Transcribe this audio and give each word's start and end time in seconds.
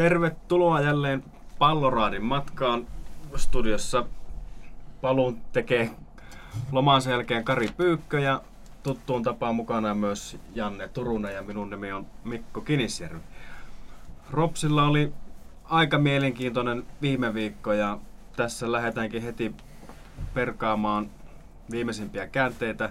Tervetuloa 0.00 0.80
jälleen 0.80 1.24
Palloraadin 1.58 2.24
matkaan. 2.24 2.86
Studiossa 3.36 4.04
paluun 5.00 5.40
tekee 5.52 5.90
loman 6.72 7.02
jälkeen 7.08 7.44
Kari 7.44 7.68
Pyykkö 7.76 8.20
ja 8.20 8.42
tuttuun 8.82 9.22
tapaan 9.22 9.54
mukana 9.54 9.94
myös 9.94 10.38
Janne 10.54 10.88
Turunen 10.88 11.34
ja 11.34 11.42
minun 11.42 11.70
nimi 11.70 11.92
on 11.92 12.06
Mikko 12.24 12.60
Kinisjärvi. 12.60 13.20
Ropsilla 14.30 14.84
oli 14.84 15.12
aika 15.64 15.98
mielenkiintoinen 15.98 16.86
viime 17.02 17.34
viikko 17.34 17.72
ja 17.72 17.98
tässä 18.36 18.72
lähdetäänkin 18.72 19.22
heti 19.22 19.54
perkaamaan 20.34 21.10
viimeisimpiä 21.70 22.26
käänteitä. 22.26 22.90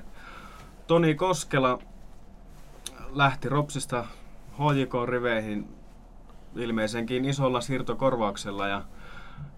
Toni 0.88 1.16
Koskela 1.16 1.80
lähti 3.14 3.50
Ropsista 3.50 4.06
HJK-riveihin 4.58 5.79
ilmeisenkin 6.56 7.26
isolla 7.26 7.62
siirtokorvauksella 7.62 8.68
ja 8.68 8.84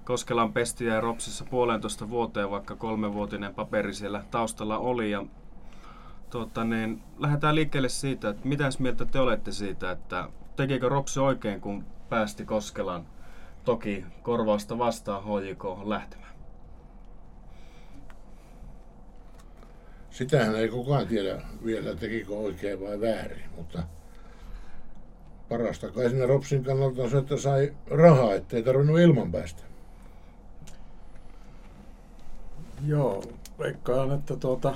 Koskelan 0.04 0.54
pesti 0.54 0.86
jäi 0.86 1.02
Ropsissa 1.02 1.46
puolentoista 1.46 2.10
vuoteen, 2.10 2.52
vaikka 2.52 2.76
kolmevuotinen 2.76 3.56
paperi 3.56 3.94
siellä 3.94 4.24
taustalla 4.32 4.78
oli. 4.78 5.12
Ja, 5.12 5.26
tuota, 6.30 6.64
niin, 6.64 7.04
lähdetään 7.20 7.56
liikkeelle 7.56 7.90
siitä, 7.90 8.30
että 8.30 8.48
mitäs 8.48 8.80
mieltä 8.80 9.06
te 9.06 9.20
olette 9.20 9.52
siitä, 9.52 9.92
että 9.92 10.30
tekikö 10.56 10.90
Ropsi 10.90 11.20
oikein, 11.20 11.62
kun 11.62 11.86
päästi 12.10 12.46
Koskelan 12.46 13.06
toki 13.66 14.06
korvausta 14.22 14.78
vastaan 14.78 15.24
HJK 15.24 15.64
lähtemään? 15.86 16.32
Sitähän 20.10 20.56
ei 20.56 20.70
kukaan 20.70 21.08
tiedä 21.08 21.42
vielä, 21.66 21.96
tekikö 21.96 22.34
oikein 22.34 22.82
vai 22.82 23.02
väärin, 23.02 23.50
mutta 23.56 23.84
parasta 25.52 25.90
kai 25.90 26.10
sinne 26.10 26.26
Ropsin 26.26 26.64
kannalta 26.64 27.04
on 27.04 27.10
se, 27.10 27.18
että 27.18 27.38
sai 27.38 27.74
rahaa, 27.88 28.34
ettei 28.34 28.64
tarvinnut 28.64 29.00
ilman 29.00 29.32
päästä. 29.32 29.64
Joo, 32.88 33.24
veikkaan, 33.60 34.12
että 34.12 34.36
tuota, 34.36 34.74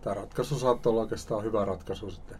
tämä 0.00 0.14
ratkaisu 0.14 0.58
saattoi 0.58 0.90
olla 0.90 1.02
oikeastaan 1.02 1.44
hyvä 1.44 1.64
ratkaisu 1.64 2.10
sitten. 2.10 2.36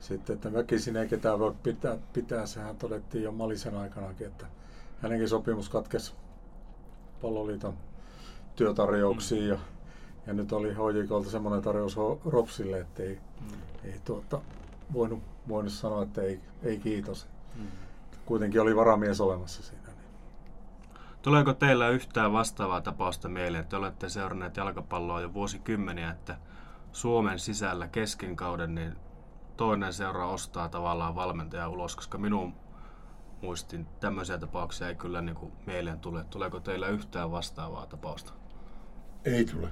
Sitten, 0.00 0.34
että 0.34 0.52
väkisin 0.52 0.96
ei 0.96 1.08
ketään 1.08 1.38
voi 1.38 1.54
pitää, 1.62 1.96
pitää, 2.12 2.46
sehän 2.46 2.76
todettiin 2.76 3.24
jo 3.24 3.32
Malisen 3.32 3.76
aikanakin, 3.76 4.26
että 4.26 4.46
hänenkin 5.02 5.28
sopimus 5.28 5.68
katkesi 5.68 6.12
palloliiton 7.22 7.74
työtarjouksiin 8.56 9.42
mm. 9.42 9.48
ja, 9.48 9.58
ja 10.26 10.32
nyt 10.32 10.52
oli 10.52 10.68
HJKlta 10.74 11.30
semmoinen 11.30 11.62
tarjous 11.62 11.96
Ropsille, 12.24 12.80
että 12.80 13.02
ei, 13.02 13.18
mm. 13.40 13.58
ei 13.84 14.00
tuota, 14.04 14.40
voinut, 14.92 15.22
voinut 15.50 15.72
sanoa, 15.72 16.02
että 16.02 16.22
ei, 16.22 16.40
ei 16.62 16.78
kiitos. 16.78 17.28
Mm. 17.56 17.66
Kuitenkin 18.26 18.60
oli 18.60 18.76
varamies 18.76 19.20
olemassa 19.20 19.62
siinä. 19.62 19.86
Niin. 19.86 20.08
Tuleeko 21.22 21.52
teillä 21.54 21.88
yhtään 21.88 22.32
vastaavaa 22.32 22.80
tapausta 22.80 23.28
mieleen, 23.28 23.62
että 23.62 23.76
olette 23.76 24.08
seuranneet 24.08 24.56
jalkapalloa 24.56 25.20
jo 25.20 25.34
vuosikymmeniä, 25.34 26.10
että 26.10 26.36
Suomen 26.92 27.38
sisällä 27.38 27.88
kesken 27.88 28.36
kauden 28.36 28.74
niin 28.74 28.96
toinen 29.56 29.92
seura 29.92 30.26
ostaa 30.26 30.68
tavallaan 30.68 31.14
valmentaja 31.14 31.68
ulos, 31.68 31.96
koska 31.96 32.18
minun 32.18 32.54
muistin 33.42 33.86
tämmöisiä 34.00 34.38
tapauksia 34.38 34.88
ei 34.88 34.94
kyllä 34.94 35.20
niin 35.20 35.36
kuin 35.36 35.52
mieleen 35.66 36.00
tule. 36.00 36.24
Tuleeko 36.24 36.60
teillä 36.60 36.88
yhtään 36.88 37.30
vastaavaa 37.30 37.86
tapausta? 37.86 38.32
Ei 39.24 39.44
tule. 39.44 39.68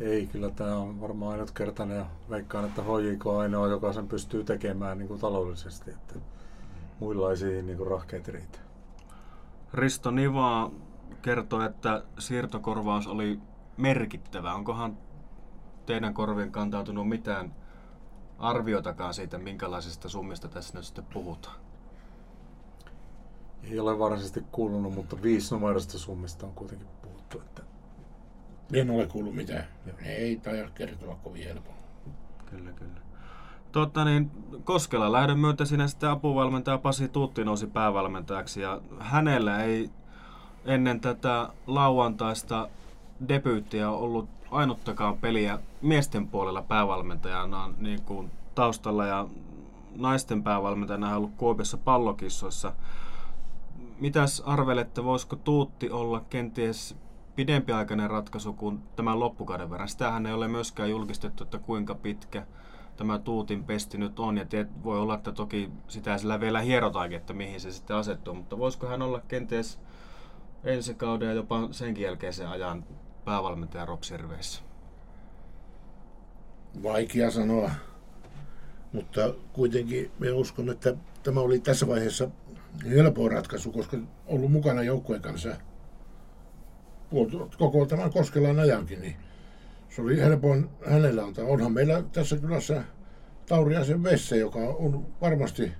Ei, 0.00 0.26
kyllä 0.26 0.50
tämä 0.50 0.76
on 0.76 1.00
varmaan 1.00 1.32
ainutkertainen 1.32 1.96
ja 1.96 2.06
veikkaan, 2.30 2.64
että 2.64 2.82
HJK 2.82 3.26
on 3.26 3.40
ainoa, 3.40 3.68
joka 3.68 3.92
sen 3.92 4.08
pystyy 4.08 4.44
tekemään 4.44 4.98
niin 4.98 5.08
kuin 5.08 5.20
taloudellisesti, 5.20 5.90
että 5.90 6.14
muilla 7.00 7.30
ei 7.30 7.36
siihen 7.36 7.66
niin 7.66 7.78
kuin 7.78 7.90
rahkeet 7.90 8.28
riitä. 8.28 8.58
Risto 9.74 10.10
Nivaa 10.10 10.70
kertoi, 11.22 11.66
että 11.66 12.02
siirtokorvaus 12.18 13.06
oli 13.06 13.40
merkittävä. 13.76 14.54
Onkohan 14.54 14.98
teidän 15.86 16.14
korvien 16.14 16.52
kantautunut 16.52 17.08
mitään 17.08 17.54
arviotakaan 18.38 19.14
siitä, 19.14 19.38
minkälaisista 19.38 20.08
summista 20.08 20.48
tässä 20.48 20.78
nyt 20.78 20.84
sitten 20.84 21.04
puhutaan? 21.12 21.56
Ei 23.62 23.80
ole 23.80 23.98
varsinaisesti 23.98 24.44
kuulunut, 24.52 24.94
mutta 24.94 25.22
viisi 25.22 25.54
numeroista 25.54 25.98
summista 25.98 26.46
on 26.46 26.52
kuitenkin 26.52 26.88
puhuttu. 27.02 27.40
Että... 27.40 27.67
En 28.72 28.90
ole 28.90 29.06
kuullut 29.06 29.34
mitään. 29.34 29.64
Ne 29.86 30.12
ei 30.12 30.36
taida 30.36 30.70
kertoa 30.70 31.18
kovin 31.24 31.44
helpon. 31.44 31.74
Kyllä, 32.46 32.72
kyllä. 32.72 33.00
Totta 33.72 34.04
niin, 34.04 34.30
Koskela 34.64 35.12
lähdön 35.12 35.38
myötä 35.38 35.64
sinä 35.64 35.88
sitten 35.88 36.10
apuvalmentaja 36.10 36.78
Pasi 36.78 37.08
Tuutti 37.08 37.44
nousi 37.44 37.66
päävalmentajaksi 37.66 38.60
ja 38.60 38.80
hänellä 38.98 39.62
ei 39.64 39.90
ennen 40.64 41.00
tätä 41.00 41.48
lauantaista 41.66 42.68
debyyttiä 43.28 43.90
ollut 43.90 44.28
ainuttakaan 44.50 45.18
peliä 45.18 45.58
miesten 45.82 46.28
puolella 46.28 46.62
päävalmentajana 46.62 47.74
niin 47.78 48.02
kuin 48.02 48.30
taustalla 48.54 49.06
ja 49.06 49.26
naisten 49.96 50.42
päävalmentajana 50.42 51.08
on 51.08 51.16
ollut 51.16 51.34
Kuopiossa 51.36 51.76
pallokissoissa. 51.76 52.72
Mitäs 54.00 54.42
arvelette, 54.46 55.04
voisiko 55.04 55.36
Tuutti 55.36 55.90
olla 55.90 56.24
kenties 56.30 56.96
pidempiaikainen 57.38 58.10
ratkaisu 58.10 58.52
kuin 58.52 58.78
tämän 58.96 59.20
loppukauden 59.20 59.70
verran? 59.70 59.88
Sitähän 59.88 60.26
ei 60.26 60.32
ole 60.32 60.48
myöskään 60.48 60.90
julkistettu, 60.90 61.44
että 61.44 61.58
kuinka 61.58 61.94
pitkä 61.94 62.46
tämä 62.96 63.18
Tuutin 63.18 63.64
pesti 63.64 63.98
nyt 63.98 64.18
on. 64.18 64.36
Ja 64.36 64.44
tiet, 64.44 64.68
voi 64.84 64.98
olla, 64.98 65.14
että 65.14 65.32
toki 65.32 65.70
sitä 65.88 66.18
sillä 66.18 66.40
vielä 66.40 66.60
hierotaankin, 66.60 67.18
että 67.18 67.32
mihin 67.32 67.60
se 67.60 67.72
sitten 67.72 67.96
asettuu. 67.96 68.34
Mutta 68.34 68.58
voisiko 68.58 68.86
hän 68.86 69.02
olla 69.02 69.20
kenties 69.28 69.78
ensi 70.64 70.94
kauden 70.94 71.28
ja 71.28 71.34
jopa 71.34 71.68
senkin 71.70 72.04
jälkeisen 72.04 72.48
ajan 72.48 72.84
päävalmentaja 73.24 73.84
Ropsirveissä? 73.84 74.62
Vaikea 76.82 77.30
sanoa, 77.30 77.70
mutta 78.92 79.34
kuitenkin 79.52 80.10
me 80.18 80.30
uskon, 80.30 80.70
että 80.70 80.94
tämä 81.22 81.40
oli 81.40 81.58
tässä 81.58 81.88
vaiheessa 81.88 82.30
helpoin 82.84 83.32
ratkaisu, 83.32 83.72
koska 83.72 83.96
ollut 84.26 84.52
mukana 84.52 84.82
joukkueen 84.82 85.22
kanssa 85.22 85.56
koko 87.58 87.86
tämän 87.86 88.10
Koskelan 88.10 88.58
ajankin, 88.58 89.00
niin 89.00 89.16
se 89.88 90.02
oli 90.02 90.20
helpoin 90.20 90.68
hänellä 90.86 91.24
antaa. 91.24 91.44
Onhan 91.44 91.72
meillä 91.72 92.02
tässä 92.12 92.36
kylässä 92.36 92.84
Tauriasen 93.48 94.02
Vesse, 94.02 94.36
joka 94.36 94.58
on 94.58 95.06
varmasti 95.20 95.72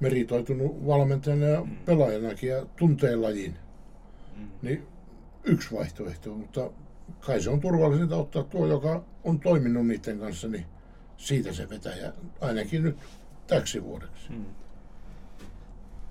meritoitunut 0.00 0.86
valmentajana 0.86 1.46
ja 1.46 1.66
pelaajanakin 1.84 2.50
ja 2.50 2.66
tuntee 2.76 3.16
lajin. 3.16 3.56
Mm. 4.36 4.48
Niin 4.62 4.86
yksi 5.44 5.74
vaihtoehto, 5.74 6.34
mutta 6.34 6.70
kai 7.20 7.40
se 7.40 7.50
on 7.50 7.60
turvallisinta 7.60 8.16
ottaa 8.16 8.42
tuo, 8.42 8.66
joka 8.66 9.04
on 9.24 9.40
toiminut 9.40 9.86
niiden 9.86 10.18
kanssa, 10.18 10.48
niin 10.48 10.64
siitä 11.16 11.52
se 11.52 11.68
vetäjä 11.70 12.12
ainakin 12.40 12.82
nyt 12.82 12.96
täksi 13.46 13.84
vuodeksi. 13.84 14.28
Hmm. 14.28 14.44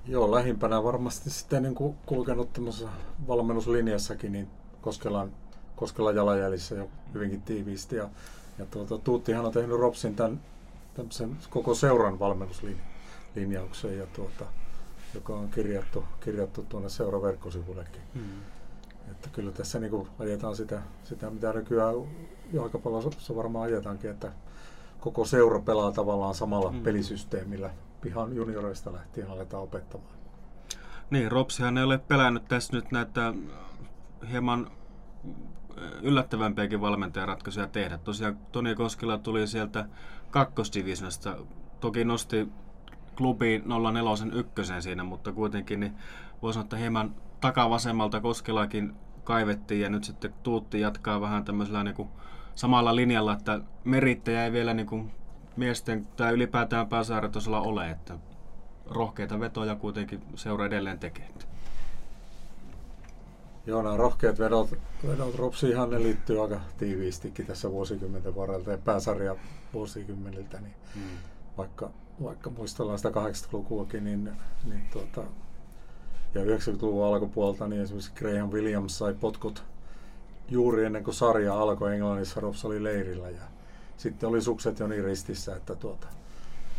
Joo, 0.07 0.31
lähimpänä 0.31 0.83
varmasti 0.83 1.29
sitten 1.29 1.63
niin 1.63 1.75
kuin 1.75 1.95
kulkenut 2.05 2.53
tämmöisessä 2.53 2.89
valmennuslinjassakin, 3.27 4.31
niin 4.31 4.47
Koskelan, 4.81 5.31
Koskelan 5.75 6.15
jalanjäljissä 6.15 6.75
jo 6.75 6.87
hyvinkin 7.13 7.41
tiiviisti. 7.41 7.95
Ja, 7.95 8.09
ja 8.57 8.65
tuota, 8.65 8.97
Tuuttihan 8.97 9.45
on 9.45 9.51
tehnyt 9.51 9.79
Ropsin 9.79 10.15
tämän, 10.15 10.41
tämän 10.93 11.37
koko 11.49 11.75
seuran 11.75 12.19
valmennuslinjauksen, 12.19 13.97
ja 13.97 14.05
tuota, 14.13 14.45
joka 15.13 15.33
on 15.33 15.49
kirjattu, 15.49 16.03
kirjattu 16.19 16.65
tuonne 16.69 16.89
seuraverkkosivullekin. 16.89 18.01
Hmm. 18.13 18.41
Että 19.11 19.29
kyllä 19.31 19.51
tässä 19.51 19.79
niin 19.79 19.91
kuin 19.91 20.07
ajetaan 20.19 20.55
sitä, 20.55 20.81
sitä, 21.03 21.29
mitä 21.29 21.53
nykyään 21.53 21.95
jalkapallossa 22.53 23.35
varmaan 23.35 23.65
ajetaankin, 23.65 24.09
että 24.09 24.31
koko 24.99 25.25
seura 25.25 25.59
pelaa 25.59 25.91
tavallaan 25.91 26.35
samalla 26.35 26.71
mm. 26.71 26.83
pelisysteemillä. 26.83 27.69
Ihan 28.05 28.35
junioreista 28.35 28.93
lähtien 28.93 29.29
aletaan 29.29 29.63
opettamaan. 29.63 30.13
Niin, 31.09 31.31
Ropsihan 31.31 31.77
ei 31.77 31.83
ole 31.83 31.97
pelännyt 31.97 32.47
tässä 32.47 32.73
nyt 32.73 32.91
näitä 32.91 33.33
hieman 34.31 34.71
yllättävämpiäkin 36.01 36.81
valmentajaratkaisuja 36.81 37.67
tehdä. 37.67 37.97
Tosiaan 37.97 38.37
Toni 38.51 38.75
Koskela 38.75 39.17
tuli 39.17 39.47
sieltä 39.47 39.85
kakkosdivisionasta. 40.31 41.37
Toki 41.79 42.05
nosti 42.05 42.47
klubi 43.17 43.63
04 43.65 44.39
ykkösen 44.39 44.81
siinä, 44.81 45.03
mutta 45.03 45.31
kuitenkin 45.31 45.79
niin 45.79 45.93
voisi 46.41 46.53
sanoa, 46.53 46.63
että 46.63 46.77
hieman 46.77 47.15
takavasemmalta 47.41 48.21
Koskelakin 48.21 48.95
kaivettiin 49.23 49.81
ja 49.81 49.89
nyt 49.89 50.03
sitten 50.03 50.33
Tuutti 50.43 50.79
jatkaa 50.79 51.21
vähän 51.21 51.45
tämmöisellä 51.45 51.83
niin 51.83 51.95
kuin 51.95 52.09
samalla 52.55 52.95
linjalla, 52.95 53.33
että 53.33 53.59
merittäjä 53.83 54.45
ei 54.45 54.51
vielä 54.51 54.73
niin 54.73 54.87
kuin 54.87 55.11
miesten 55.57 56.07
tai 56.15 56.33
ylipäätään 56.33 56.87
pääsaaretosolla 56.87 57.61
ole, 57.61 57.89
että 57.89 58.17
rohkeita 58.89 59.39
vetoja 59.39 59.75
kuitenkin 59.75 60.21
seura 60.35 60.65
edelleen 60.65 60.99
tekee. 60.99 61.29
Joo, 63.65 63.81
nämä 63.81 63.97
rohkeat 63.97 64.39
vedot, 64.39 64.77
vedot 65.07 65.35
Ropsiinhan 65.35 65.89
ne 65.89 65.99
liittyy 65.99 66.41
aika 66.41 66.59
tiiviistikin 66.77 67.45
tässä 67.45 67.71
vuosikymmenten 67.71 68.35
varrelta 68.35 68.71
ja 68.71 68.77
pääsarja 68.77 69.35
vuosikymmeniltä, 69.73 70.61
niin 70.61 70.73
hmm. 70.95 71.17
vaikka, 71.57 71.89
vaikka 72.23 72.49
muistellaan 72.49 72.97
sitä 72.97 73.09
80-lukuakin, 73.09 74.03
niin, 74.03 74.31
niin 74.65 74.87
tuota, 74.93 75.21
ja 76.33 76.41
90-luvun 76.41 77.05
alkupuolta, 77.05 77.67
niin 77.67 77.81
esimerkiksi 77.81 78.11
Graham 78.15 78.49
Williams 78.49 78.97
sai 78.97 79.13
potkut 79.13 79.63
juuri 80.49 80.85
ennen 80.85 81.03
kuin 81.03 81.13
sarja 81.13 81.59
alkoi 81.59 81.93
Englannissa, 81.93 82.39
Robs 82.39 82.65
oli 82.65 82.83
leirillä 82.83 83.29
ja 83.29 83.41
sitten 84.03 84.29
oli 84.29 84.41
sukset 84.41 84.79
jo 84.79 84.87
niin 84.87 85.03
ristissä, 85.03 85.55
että 85.55 85.75
tuota, 85.75 86.07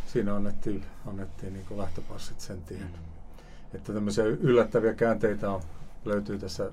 siinä 0.06 0.34
annettiin, 0.34 0.84
annettiin 1.06 1.52
niin 1.52 1.66
lähtöpassit 1.76 2.40
sen 2.40 2.62
tien. 2.62 2.80
Mm. 2.80 2.88
Että 3.74 3.92
tämmöisiä 3.92 4.24
yllättäviä 4.24 4.94
käänteitä 4.94 5.50
on, 5.50 5.60
löytyy 6.04 6.38
tässä 6.38 6.70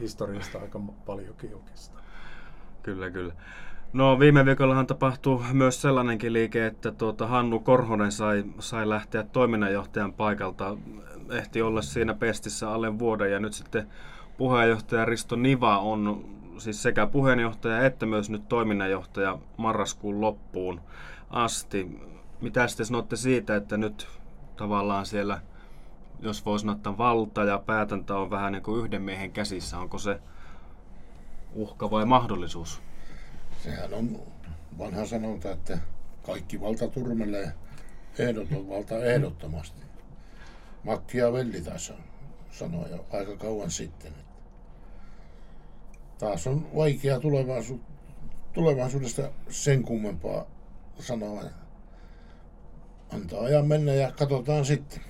historiasta 0.00 0.58
aika 0.58 0.80
paljonkin 1.06 1.54
oikeastaan. 1.54 2.04
Kyllä, 2.82 3.10
kyllä. 3.10 3.32
No 3.92 4.18
viime 4.18 4.44
viikollahan 4.44 4.86
tapahtui 4.86 5.42
myös 5.52 5.82
sellainenkin 5.82 6.32
liike, 6.32 6.66
että 6.66 6.92
tuota, 6.92 7.26
Hannu 7.26 7.60
Korhonen 7.60 8.12
sai, 8.12 8.44
sai 8.58 8.88
lähteä 8.88 9.22
toiminnanjohtajan 9.22 10.12
paikalta. 10.12 10.76
Ehti 11.30 11.62
olla 11.62 11.82
siinä 11.82 12.14
pestissä 12.14 12.70
alle 12.70 12.98
vuoden 12.98 13.32
ja 13.32 13.40
nyt 13.40 13.52
sitten 13.52 13.88
puheenjohtaja 14.38 15.04
Risto 15.04 15.36
Niva 15.36 15.78
on 15.78 16.24
siis 16.58 16.82
sekä 16.82 17.06
puheenjohtaja 17.06 17.86
että 17.86 18.06
myös 18.06 18.30
nyt 18.30 18.48
toiminnanjohtaja 18.48 19.38
marraskuun 19.56 20.20
loppuun 20.20 20.80
asti. 21.30 22.00
Mitä 22.40 22.68
sitten 22.68 22.86
sanotte 22.86 23.16
siitä, 23.16 23.56
että 23.56 23.76
nyt 23.76 24.08
tavallaan 24.56 25.06
siellä, 25.06 25.40
jos 26.20 26.46
voisi 26.46 26.62
sanoa, 26.62 26.98
valta 26.98 27.44
ja 27.44 27.58
päätäntä 27.66 28.16
on 28.16 28.30
vähän 28.30 28.52
niin 28.52 28.62
kuin 28.62 28.84
yhden 28.84 29.02
miehen 29.02 29.32
käsissä, 29.32 29.78
onko 29.78 29.98
se 29.98 30.20
uhka 31.54 31.90
vai 31.90 32.04
mahdollisuus? 32.04 32.82
Sehän 33.62 33.94
on 33.94 34.20
vanha 34.78 35.06
sanonta, 35.06 35.50
että 35.50 35.78
kaikki 36.26 36.60
valta 36.60 36.88
turmelee 36.88 37.52
ehdoton 38.18 38.68
valta 38.68 38.98
ehdottomasti. 38.98 39.82
Velli 41.32 41.60
taas 41.60 41.92
sanoi 42.50 42.90
jo 42.90 43.06
aika 43.12 43.36
kauan 43.36 43.70
sitten. 43.70 44.12
Taas 46.22 46.46
on 46.46 46.66
vaikea 46.76 47.20
tulevaisuus, 47.20 47.80
tulevaisuudesta 48.52 49.22
sen 49.48 49.82
kummempaa 49.82 50.44
sanoa. 50.98 51.42
Antaa 53.14 53.40
ajan 53.40 53.66
mennä 53.66 53.94
ja 53.94 54.12
katsotaan 54.12 54.64
sitten. 54.64 55.00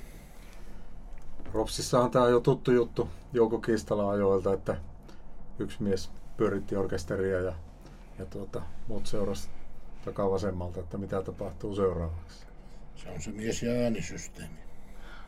Ropsissahan 1.53 2.11
tämä 2.11 2.25
on 2.25 2.31
jo 2.31 2.41
tuttu 2.41 2.73
juttu 2.73 3.09
Jouko 3.33 3.59
Kiistala 3.59 4.11
ajoilta, 4.11 4.53
että 4.53 4.77
yksi 5.59 5.83
mies 5.83 6.11
pyöritti 6.37 6.77
orkesteria 6.77 7.41
ja 7.41 7.53
ja 8.19 8.27
tuota, 8.27 8.63
muut 8.89 9.07
seurasi 9.07 9.49
takavasemmalta, 10.05 10.81
että 10.81 10.99
mitä 10.99 11.23
tapahtuu 11.23 11.75
seuraavaksi. 11.75 12.47
Se 12.97 13.09
on 13.09 13.23
se 13.23 13.31
mies- 13.31 13.63
ja 13.63 13.73
äänisysteemi. 13.73 14.59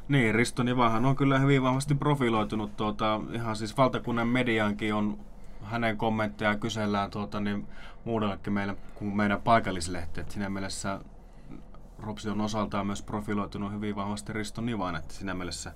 Niin, 0.09 0.35
Risto 0.35 0.63
Nivahan 0.63 1.05
on 1.05 1.17
kyllä 1.17 1.39
hyvin 1.39 1.63
vahvasti 1.63 1.95
profiloitunut. 1.95 2.77
Tuota, 2.77 3.21
ihan 3.33 3.57
siis 3.57 3.77
valtakunnan 3.77 4.29
mediankin 4.29 4.95
on 4.95 5.19
hänen 5.65 5.97
kommentteja 5.97 6.57
kysellään 6.57 7.11
tuota, 7.11 7.41
niin 7.41 7.67
muudellekin 8.05 8.53
meillä 8.53 8.77
kuin 8.95 9.17
meidän 9.17 9.43
paikallislehti. 9.43 10.21
Et 10.21 10.31
siinä 10.31 10.51
mielessä 10.51 11.01
Ropsi 11.99 12.29
on 12.29 12.41
osaltaan 12.41 12.87
myös 12.87 13.03
profiloitunut 13.03 13.73
hyvin 13.73 13.97
vahvasti 13.97 14.33
Risto 14.33 14.61
Nivaan, 14.61 14.97
että 14.97 15.15
siinä 15.15 15.35
mielessä 15.35 15.73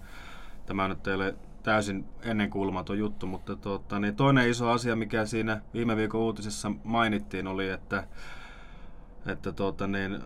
tämä 0.66 0.88
nyt 0.88 1.06
ei 1.06 1.14
ole 1.14 1.34
täysin 1.62 2.04
ennenkuulumaton 2.22 2.98
juttu, 2.98 3.26
mutta 3.26 3.56
tuota, 3.56 3.98
niin 3.98 4.16
toinen 4.16 4.50
iso 4.50 4.70
asia, 4.70 4.96
mikä 4.96 5.26
siinä 5.26 5.60
viime 5.74 5.96
viikon 5.96 6.20
uutisessa 6.20 6.72
mainittiin, 6.84 7.46
oli, 7.46 7.68
että, 7.68 8.06
että 9.26 9.52
tuota, 9.52 9.86
niin, 9.86 10.22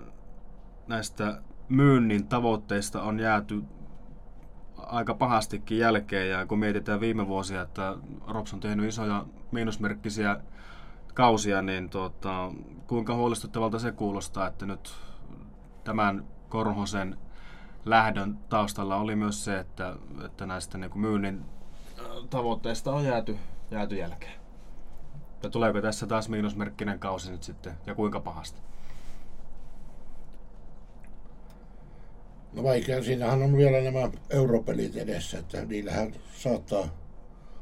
näistä 0.88 1.42
myynnin 1.68 2.26
tavoitteista 2.26 3.02
on 3.02 3.20
jääty 3.20 3.62
aika 4.92 5.14
pahastikin 5.14 5.78
jälkeen 5.78 6.30
ja 6.30 6.46
kun 6.46 6.58
mietitään 6.58 7.00
viime 7.00 7.28
vuosia, 7.28 7.62
että 7.62 7.96
Rops 8.28 8.54
on 8.54 8.60
tehnyt 8.60 8.88
isoja 8.88 9.26
miinusmerkkisiä 9.50 10.40
kausia, 11.14 11.62
niin 11.62 11.90
tuota, 11.90 12.52
kuinka 12.86 13.14
huolestuttavalta 13.14 13.78
se 13.78 13.92
kuulostaa, 13.92 14.46
että 14.46 14.66
nyt 14.66 14.94
tämän 15.84 16.24
Korhosen 16.48 17.18
lähdön 17.84 18.38
taustalla 18.48 18.96
oli 18.96 19.16
myös 19.16 19.44
se, 19.44 19.58
että, 19.58 19.96
että 20.24 20.46
näistä 20.46 20.78
niin 20.78 20.98
myynnin 20.98 21.44
tavoitteista 22.30 22.92
on 22.92 23.04
jääty, 23.04 23.38
jääty 23.70 23.96
jälkeen. 23.96 24.40
Ja 25.42 25.50
tuleeko 25.50 25.80
tässä 25.80 26.06
taas 26.06 26.28
miinusmerkkinen 26.28 26.98
kausi 26.98 27.30
nyt 27.30 27.42
sitten 27.42 27.74
ja 27.86 27.94
kuinka 27.94 28.20
pahasti? 28.20 28.71
No 32.52 32.62
vaikea, 32.62 33.02
siinähän 33.02 33.42
on 33.42 33.56
vielä 33.56 33.80
nämä 33.80 34.10
europelit 34.30 34.96
edessä, 34.96 35.38
että 35.38 35.64
niillähän 35.64 36.14
saattaa 36.34 36.88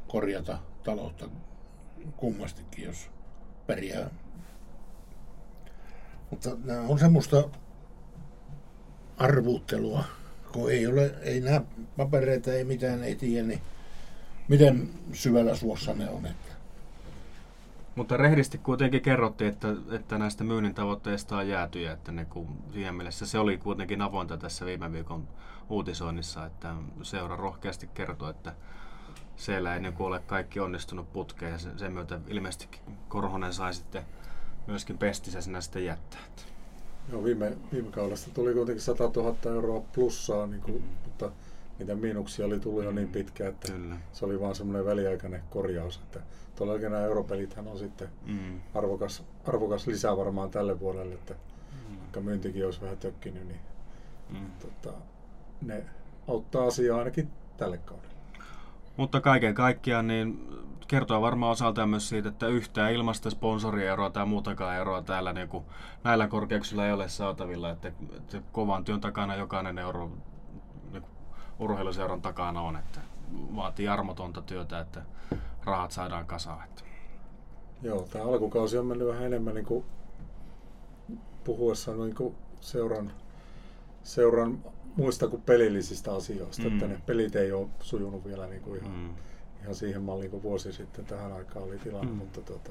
korjata 0.09 0.59
taloutta 0.85 1.29
kummastikin, 2.17 2.85
jos 2.85 3.11
pärjää. 3.67 4.11
Mutta 6.31 6.57
nämä 6.65 6.81
on 6.81 6.99
semmoista 6.99 7.49
arvuuttelua, 9.17 10.05
kun 10.53 10.73
ei 10.73 10.87
ole, 10.87 11.15
ei 11.23 11.41
näe 11.41 11.61
papereita, 11.97 12.53
ei 12.53 12.65
mitään, 12.65 13.05
ei 13.05 13.15
tiedä, 13.15 13.47
niin 13.47 13.61
miten 14.49 14.91
syvällä 15.13 15.57
suossa 15.57 15.95
ne 15.95 16.11
on. 16.11 16.27
Että. 16.27 16.60
Mutta 17.95 18.17
rehdisti 18.17 18.59
kuitenkin 18.59 19.01
kerrottiin, 19.01 19.51
että, 19.51 19.69
että 19.91 20.19
näistä 20.19 20.45
myynnin 20.45 20.75
tavoitteista 20.75 21.37
on 21.37 21.49
jääty 21.49 21.81
ja 21.81 21.93
että 21.93 22.13
ne, 22.13 22.25
kun, 22.25 22.49
siinä 22.73 22.93
mielessä 22.93 23.27
se 23.27 23.39
oli 23.39 23.59
kuitenkin 23.59 24.03
avointa 24.03 24.37
tässä 24.37 24.67
viime 24.67 24.93
viikon 24.93 25.29
uutisoinnissa, 25.69 26.47
että 26.47 26.75
seura 27.03 27.37
rohkeasti 27.37 27.87
kertoi, 27.95 28.31
että 28.31 28.53
siellä 29.37 29.75
ei 29.75 29.81
niin 29.81 29.95
ole 29.99 30.21
kaikki 30.27 30.61
onnistunut 30.61 31.13
putkeen 31.13 31.53
ja 31.53 31.59
sen, 31.59 31.79
sen 31.79 31.93
myötä 31.93 32.21
ilmeisesti 32.29 32.69
Korhonen 33.09 33.53
sai 33.53 33.75
sitten 33.75 34.03
myöskin 34.67 34.99
pestissä 34.99 35.41
sinä 35.41 35.61
sitten 35.61 35.85
jättää. 35.85 36.21
Joo, 37.13 37.25
viime, 37.25 37.57
viime 37.73 37.91
kaudesta 37.91 38.31
tuli 38.35 38.55
kuitenkin 38.55 38.83
100 38.83 39.11
000 39.17 39.37
euroa 39.55 39.83
plussaa, 39.95 40.47
niin 40.47 40.63
kuin, 40.63 40.85
mutta 41.05 41.31
mitä 41.81 41.95
miinuksia 41.95 42.47
oli 42.47 42.61
tullut 42.61 42.85
jo 42.85 42.93
niin 42.93 43.09
pitkä, 43.09 43.49
että 43.49 43.73
Kyllä. 43.73 43.97
se 44.13 44.25
oli 44.25 44.41
vaan 44.41 44.55
semmoinen 44.55 44.87
väliaikainen 44.87 45.43
korjaus. 45.51 45.97
Että 45.97 46.21
todellakin 46.57 46.91
nämä 46.91 47.05
europelithän 47.05 47.69
on 47.69 47.79
sitten 47.79 48.09
mm. 48.27 48.61
arvokas, 48.75 49.25
arvokas 49.49 49.87
lisää 49.87 50.17
varmaan 50.17 50.51
tälle 50.51 50.81
vuodelle, 50.81 51.15
että 51.15 51.35
mm. 51.35 51.99
vaikka 51.99 52.21
myyntikin 52.21 52.65
olisi 52.65 52.81
vähän 52.81 52.99
tökkinyt, 52.99 53.49
niin 53.49 53.61
mm. 54.31 54.51
tota, 54.59 54.97
ne 55.63 55.85
auttaa 56.29 56.67
asiaa 56.67 56.99
ainakin 56.99 57.31
tälle 57.57 57.79
kaudelle. 57.79 58.15
Mutta 58.97 59.21
kaiken 59.21 59.55
kaikkiaan 59.55 60.07
niin 60.07 60.49
kertoo 60.89 61.21
varmaan 61.21 61.53
osaltaan 61.53 61.89
myös 61.89 62.09
siitä, 62.09 62.29
että 62.29 62.49
yhtään 62.49 62.93
ilmasta 62.93 63.31
sponsorieroa 63.31 64.11
tai 64.11 64.27
muutakaan 64.27 64.77
eroa 64.77 65.03
täällä 65.03 65.33
niin 65.33 65.49
kuin 65.49 65.65
näillä 66.05 66.29
korkeuksilla 66.29 66.87
ei 66.87 66.93
ole 66.93 67.09
saatavilla. 67.09 67.71
Että, 67.71 67.89
että 68.17 68.43
kovan 68.53 68.85
työn 68.85 69.01
takana 69.01 69.37
jokainen 69.37 69.79
euro 69.79 70.11
urheiluseuran 71.61 72.23
takana 72.23 72.61
on, 72.61 72.77
että 72.77 73.01
vaatii 73.57 73.89
armotonta 73.89 74.43
työtä, 74.43 74.81
että 74.81 75.03
rahat 75.65 75.91
saadaan 75.91 76.27
kasaan. 76.27 76.65
Että. 76.65 76.83
Joo, 77.83 78.03
tämä 78.13 78.25
alkukausi 78.25 78.79
on 78.79 78.87
mennyt 78.87 79.09
vähän 79.09 79.25
enemmän 79.25 79.55
niin 79.55 79.67
kuin 79.67 79.85
puhuessa 81.45 81.95
niin 81.95 82.15
kuin 82.15 82.35
seuran, 82.61 83.13
seuran 84.03 84.65
muista 84.97 85.29
kuin 85.29 85.43
pelillisistä 85.43 86.15
asioista, 86.15 86.63
mm. 86.63 86.73
että 86.73 86.87
ne 86.87 87.01
pelit 87.07 87.37
ei 87.37 87.53
ole 87.53 87.69
sujunut 87.81 88.25
vielä 88.25 88.47
niin 88.47 88.63
kuin 88.63 88.81
ihan 88.81 88.93
mm 88.93 89.15
ihan 89.63 89.75
siihen 89.75 90.03
malliin 90.03 90.31
kuin 90.31 90.43
vuosi 90.43 90.73
sitten 90.73 91.05
tähän 91.05 91.33
aikaan 91.33 91.65
oli 91.65 91.79
tilanne, 91.79 92.11
mm. 92.11 92.17
mutta 92.17 92.41
tuota, 92.41 92.71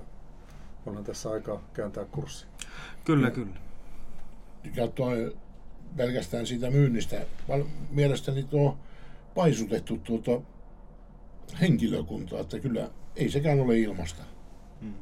onhan 0.85 1.03
tässä 1.03 1.29
aika 1.29 1.61
kääntää 1.73 2.05
kurssi. 2.05 2.45
Kyllä, 3.05 3.27
ja, 3.27 3.31
kyllä. 3.31 3.55
Ja 4.75 4.87
toi, 4.87 5.37
pelkästään 5.97 6.45
siitä 6.45 6.69
myynnistä, 6.71 7.25
mielestäni 7.91 8.43
tuo 8.43 8.77
paisutettu 9.35 9.97
tuota 9.97 10.41
henkilökuntaa, 11.61 12.39
että 12.39 12.59
kyllä 12.59 12.89
ei 13.15 13.29
sekään 13.29 13.59
ole 13.59 13.79
ilmasta. 13.79 14.23
Mm. 14.81 14.93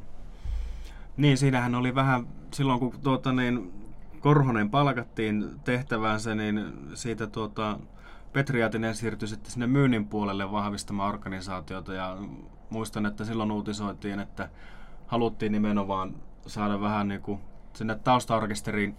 Niin, 1.18 1.38
siinähän 1.38 1.76
oli 1.76 1.96
vähän, 1.96 2.28
silloin 2.54 2.80
kun 2.80 3.00
tuota, 3.04 3.34
niin, 3.34 3.72
Korhonen 4.20 4.70
palkattiin 4.70 5.46
tehtävänsä, 5.64 6.36
niin 6.36 6.74
siitä 6.94 7.28
tuota, 7.28 7.80
Petri 8.34 8.62
Jatinen 8.62 8.96
siirtyi 8.96 9.28
sitten 9.28 9.52
sinne 9.52 9.68
myynnin 9.68 10.08
puolelle 10.08 10.52
vahvistamaan 10.52 11.14
organisaatiota 11.14 11.94
ja 11.94 12.18
muistan, 12.70 13.06
että 13.06 13.26
silloin 13.26 13.52
uutisoitiin, 13.52 14.20
että 14.20 14.50
haluttiin 15.08 15.52
nimenomaan 15.52 16.16
saada 16.48 16.82
vähän 16.82 17.08
niin 17.08 17.22
kuin 17.22 17.40
sinne 17.74 17.96
taustaorkesteriin 17.96 18.96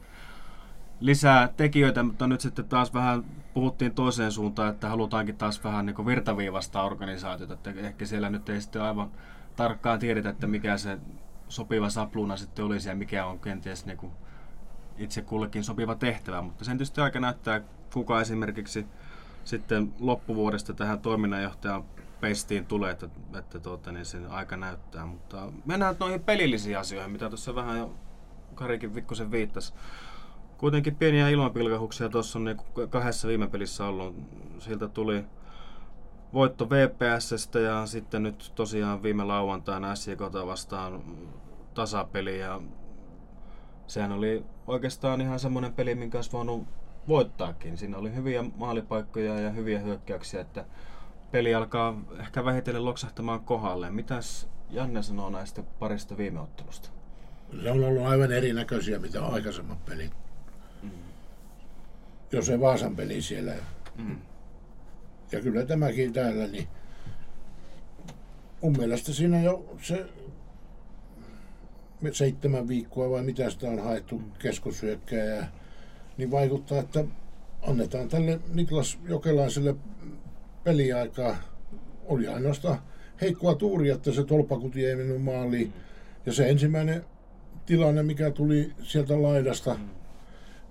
lisää 1.00 1.48
tekijöitä, 1.56 2.02
mutta 2.02 2.26
nyt 2.26 2.40
sitten 2.40 2.64
taas 2.64 2.94
vähän 2.94 3.24
puhuttiin 3.54 3.94
toiseen 3.94 4.32
suuntaan, 4.32 4.70
että 4.70 4.88
halutaankin 4.88 5.36
taas 5.36 5.64
vähän 5.64 5.86
niin 5.86 6.06
virtaviivasta 6.06 6.82
organisaatiota, 6.82 7.54
että 7.54 7.70
ehkä 7.76 8.06
siellä 8.06 8.30
nyt 8.30 8.48
ei 8.48 8.60
sitten 8.60 8.82
aivan 8.82 9.10
tarkkaan 9.56 9.98
tiedetä, 9.98 10.28
että 10.28 10.46
mikä 10.46 10.76
se 10.76 10.98
sopiva 11.48 11.90
sapluuna 11.90 12.36
sitten 12.36 12.64
olisi 12.64 12.88
ja 12.88 12.94
mikä 12.94 13.26
on 13.26 13.40
kenties 13.40 13.86
niin 13.86 13.98
kuin 13.98 14.12
itse 14.98 15.22
kullekin 15.22 15.64
sopiva 15.64 15.94
tehtävä, 15.94 16.42
mutta 16.42 16.64
sen 16.64 16.78
tietysti 16.78 17.00
aika 17.00 17.20
näyttää, 17.20 17.60
kuka 17.92 18.20
esimerkiksi 18.20 18.86
sitten 19.44 19.94
loppuvuodesta 20.00 20.74
tähän 20.74 21.00
toiminnanjohtajan 21.00 21.84
pestiin 22.20 22.66
tulee, 22.66 22.90
että, 22.90 23.08
että 23.38 23.58
tuota, 23.58 23.92
niin 23.92 24.04
sen 24.04 24.30
aika 24.30 24.56
näyttää. 24.56 25.06
Mutta 25.06 25.52
mennään 25.64 25.96
noihin 26.00 26.22
pelillisiin 26.22 26.78
asioihin, 26.78 27.12
mitä 27.12 27.28
tuossa 27.28 27.54
vähän 27.54 27.78
jo 27.78 27.94
Karikin 28.54 28.94
Vikkosen 28.94 29.30
viittasi. 29.30 29.74
Kuitenkin 30.58 30.96
pieniä 30.96 31.28
ilmapilkahuksia 31.28 32.08
tuossa 32.08 32.38
on 32.38 32.44
niin 32.44 32.56
kahdessa 32.90 33.28
viime 33.28 33.48
pelissä 33.48 33.84
ollut. 33.84 34.16
Siltä 34.58 34.88
tuli 34.88 35.24
voitto 36.32 36.70
VPSstä 36.70 37.60
ja 37.60 37.86
sitten 37.86 38.22
nyt 38.22 38.52
tosiaan 38.54 39.02
viime 39.02 39.24
lauantaina 39.24 39.94
SJKta 39.94 40.46
vastaan 40.46 41.02
tasapeli 41.74 42.38
ja 42.38 42.60
sehän 43.86 44.12
oli 44.12 44.44
oikeastaan 44.66 45.20
ihan 45.20 45.40
semmoinen 45.40 45.72
peli, 45.72 45.94
minkä 45.94 46.18
olisi 46.18 46.32
voinut 46.32 46.66
voittaakin. 47.08 47.76
Siinä 47.78 47.98
oli 47.98 48.14
hyviä 48.14 48.44
maalipaikkoja 48.56 49.40
ja 49.40 49.50
hyviä 49.50 49.78
hyökkäyksiä, 49.78 50.40
että 50.40 50.64
peli 51.30 51.54
alkaa 51.54 52.00
ehkä 52.20 52.44
vähitellen 52.44 52.84
loksahtamaan 52.84 53.40
kohdalle. 53.40 53.90
Mitäs 53.90 54.48
Janne 54.70 55.02
sanoo 55.02 55.30
näistä 55.30 55.62
parista 55.62 56.16
viime 56.16 56.40
ottelusta? 56.40 56.90
Se 57.62 57.70
on 57.70 57.84
ollut 57.84 58.06
aivan 58.06 58.32
erinäköisiä, 58.32 58.98
mitä 58.98 59.26
aikaisemmat 59.26 59.84
pelit. 59.84 60.27
Mm. 62.32 62.36
Jos 62.36 62.46
se 62.46 62.60
Vaasan 62.60 62.96
peli 62.96 63.22
siellä. 63.22 63.54
Mm. 63.96 64.16
Ja 65.32 65.40
kyllä 65.40 65.64
tämäkin 65.64 66.12
täällä, 66.12 66.46
niin 66.46 66.68
mun 68.62 68.76
mielestä 68.78 69.12
siinä 69.12 69.42
jo 69.42 69.76
se 69.82 70.06
seitsemän 72.12 72.68
viikkoa 72.68 73.10
vai 73.10 73.22
mitä 73.22 73.50
sitä 73.50 73.68
on 73.68 73.78
haettu 73.78 74.18
mm. 74.18 74.32
keskushyökkääjää, 74.38 75.52
niin 76.16 76.30
vaikuttaa, 76.30 76.78
että 76.78 77.04
annetaan 77.62 78.08
tälle 78.08 78.40
Niklas 78.54 78.98
Jokelaiselle 79.08 79.74
peliaikaa. 80.64 81.36
Oli 82.06 82.28
ainoastaan 82.28 82.78
heikkoa 83.20 83.54
tuuri, 83.54 83.90
että 83.90 84.12
se 84.12 84.24
tolpakuti 84.24 84.86
ei 84.86 84.96
mennyt 84.96 85.22
maaliin. 85.22 85.72
Ja 86.26 86.32
se 86.32 86.48
ensimmäinen 86.48 87.04
tilanne, 87.66 88.02
mikä 88.02 88.30
tuli 88.30 88.72
sieltä 88.82 89.22
laidasta, 89.22 89.74
mm. 89.74 89.88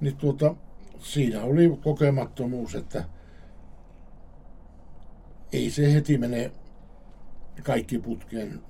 niin 0.01 0.15
tuota, 0.15 0.55
siinä 0.99 1.43
oli 1.43 1.77
kokemattomuus, 1.83 2.75
että 2.75 3.03
ei 5.53 5.69
se 5.69 5.93
heti 5.93 6.17
mene 6.17 6.51
kaikki 7.63 7.99
putkeen. 7.99 8.61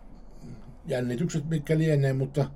Jännitykset 0.86 1.50
mitkä 1.50 1.78
lienee, 1.78 2.14
mutta 2.14 2.50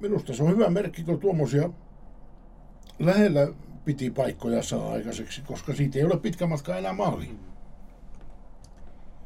minusta 0.00 0.34
se 0.34 0.42
on 0.42 0.50
hyvä 0.50 0.70
merkki, 0.70 1.04
kun 1.04 1.20
tuommoisia 1.20 1.70
lähellä 2.98 3.48
piti 3.84 4.10
paikkoja 4.10 4.62
saa 4.62 4.92
aikaiseksi, 4.92 5.42
koska 5.42 5.74
siitä 5.74 5.98
ei 5.98 6.04
ole 6.04 6.16
pitkä 6.16 6.46
matka 6.46 6.76
enää 6.76 6.92
maaliin. 6.92 7.40